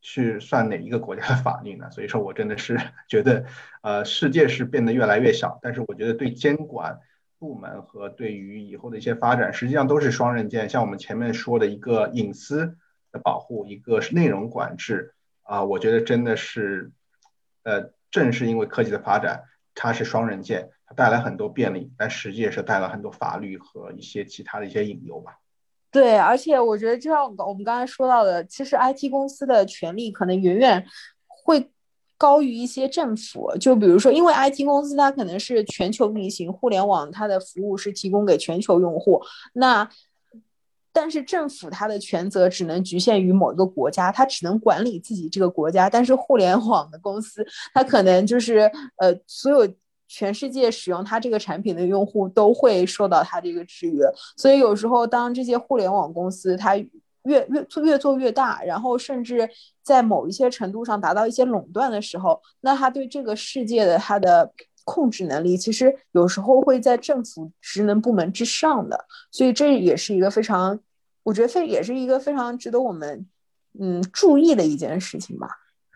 [0.00, 1.90] 去算哪一个国家的法律呢？
[1.90, 2.78] 所以说我真的是
[3.08, 3.44] 觉得，
[3.82, 7.00] 呃，世界是变得越来越小，但是我觉得对监管
[7.38, 10.68] 部门和对于以后的一些发展，实际上都是双刃剑。
[10.68, 12.76] 像我们前面说的一个隐私
[13.12, 16.92] 的保护，一个是内容管制啊，我觉得真的是，
[17.62, 19.44] 呃，正是因为科技的发展，
[19.74, 25.38] 它是双刃剑，它带来很多便利，但实际也是带来很多法律和一些其他的一些隐忧吧。
[25.92, 30.86] 对，而且我觉得，就像我们刚才说到的，其实 IT 公司的权利可能远远
[31.26, 31.68] 会
[32.16, 33.50] 高于一些政府。
[33.58, 39.20] 就比如说，因为 IT 公司它可能是全球运行，互联网它的服务是提供给全球用户。
[39.54, 39.88] 那
[40.92, 45.90] 但是政府它的权责只能局限于某一个国家，它只能管理自己这个国家。
[45.90, 49.68] 但是互联网的公司，它可能就是呃所有。
[50.12, 54.04] 全世界使用它这个产品的用户都会受到它这个制约，
[54.36, 56.76] 所以有时候当这些互联网公司它
[57.22, 59.48] 越越做越做越大，然后甚至
[59.84, 64.52] 在某一些程度上达到一些垄断的时候，那它对这个世界的它的
[64.82, 70.80] 控制能力，其实有时候会在政府职能部门之上的，所以这也是一个非常
[71.22, 73.28] 我觉得非也是一个非常值得我们
[73.78, 75.46] 嗯注意的一件事情吧。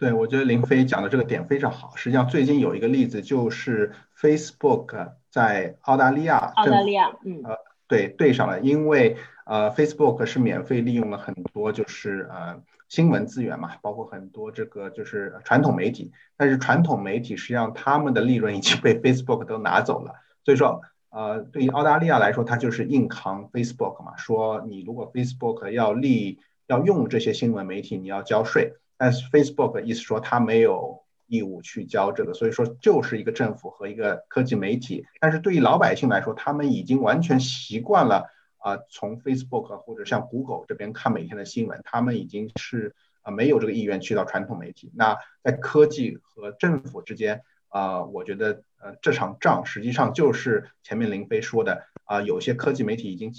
[0.04, 1.96] 对，我觉得林飞讲的这个点非常好。
[1.96, 3.90] 实际上，最近有一个例子，就是
[4.20, 7.56] Facebook 在澳大利亚，澳大利亚，嗯，呃，
[7.88, 28.74] 对，对上了，因为呃，Facebook 是免费利用了很多就是呃新闻资源嘛，包括很多这个就是传统媒体，但是传统媒体实际上他们的利润已经被 Facebook 都拿走了，所以说呃，对于澳大利亚来说，它就是硬扛 Facebook 嘛，说你如果 Facebook 要立要用这些新闻媒体，你要交税。
[29.04, 35.04] 但是 Facebook 意思说他没有义务去交这个，所以说就是一个政府和一个科技媒体。
[35.20, 38.24] 但是对于老百姓来说，他们已经完全习惯了
[38.56, 44.90] 啊，从 Facebook 或者像 Google 这边看每天的新闻，他们已经是啊没有这个意愿去到传统媒体。
[44.94, 51.84] 那在科技和政府之间啊，我觉得呃这场仗实际上就是前面林飞说的。
[52.04, 53.32] 啊，有些科技媒体已经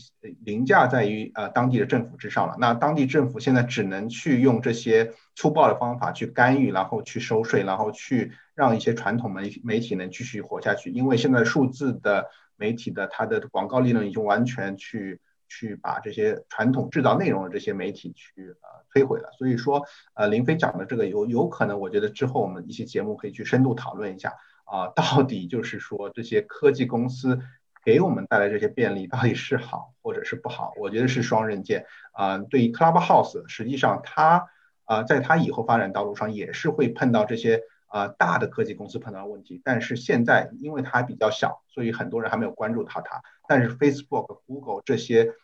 [0.43, 2.55] 凌驾在于呃当地的政府之上了。
[2.59, 10.89] 那当地政府现在只能去用这些粗暴的方法去干预，然后去收税，然后去让一些传统媒媒体能继续活下去。
[10.89, 19.29] 因为现在数字的媒体的它的广告利润已经完全去去把这些传统制造内容的这些媒体去呃摧毁了。
[19.37, 19.85] 所以说，
[20.15, 27.39] 呃，林飞讲的这个有有可能，我觉得之后我们一些节目可以去深度讨论一下啊，到底就是说这些科技公司。
[27.85, 30.73] 给我们带来这些便利到底是好或者是不好？
[30.77, 32.39] 我觉得是双刃剑啊。
[32.39, 34.49] 对于 Clubhouse，实际上它
[34.85, 39.61] 啊，在它以后发展道路上也是会碰到这些啊大的科技公司碰到的问题。
[39.63, 43.21] 但是现在因为它还比较小，所以很多人还没有关注到它。
[43.47, 45.35] 但是 Facebook、Google 这些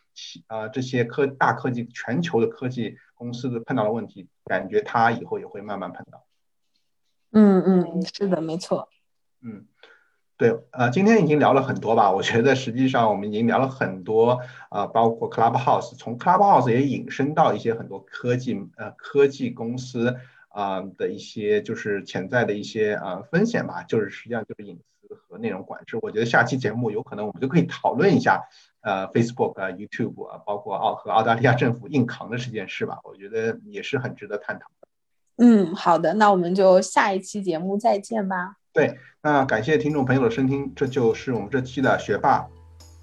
[0.48, 6.26] 啊这些科大科技全球的科技公司的碰到的问题，感觉它以后也会慢慢碰到。
[7.30, 8.88] 嗯嗯，是的，没错。
[9.40, 9.66] 嗯。
[10.38, 12.10] 对，呃，今天已经聊了很多吧？
[12.10, 20.16] 我觉得实际上我们已经聊了很多，啊，包括 Clubhouse，从 Clubhouse 也引申到一些很多科技，呃，科技公司
[20.48, 25.96] 啊的一些就是潜在的一些呃风险吧，就是实际上就是隐私和内容管制。
[26.02, 28.42] 我觉得下期节目有可能我们就可以讨论一下，
[28.80, 32.98] 呃，Facebook 啊，YouTube 啊，包括澳和澳大利亚政府硬扛的这件事吧。
[33.04, 34.88] 我觉得也是很值得探讨的。
[35.36, 38.56] 嗯，好的，那我们就下一期节目再见吧。
[38.72, 42.46] 对，那感谢听众朋友的收听，这就是我们这期的学霸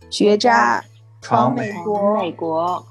[0.09, 0.84] 学渣
[1.22, 2.17] 闯美国。
[2.17, 2.84] 美国。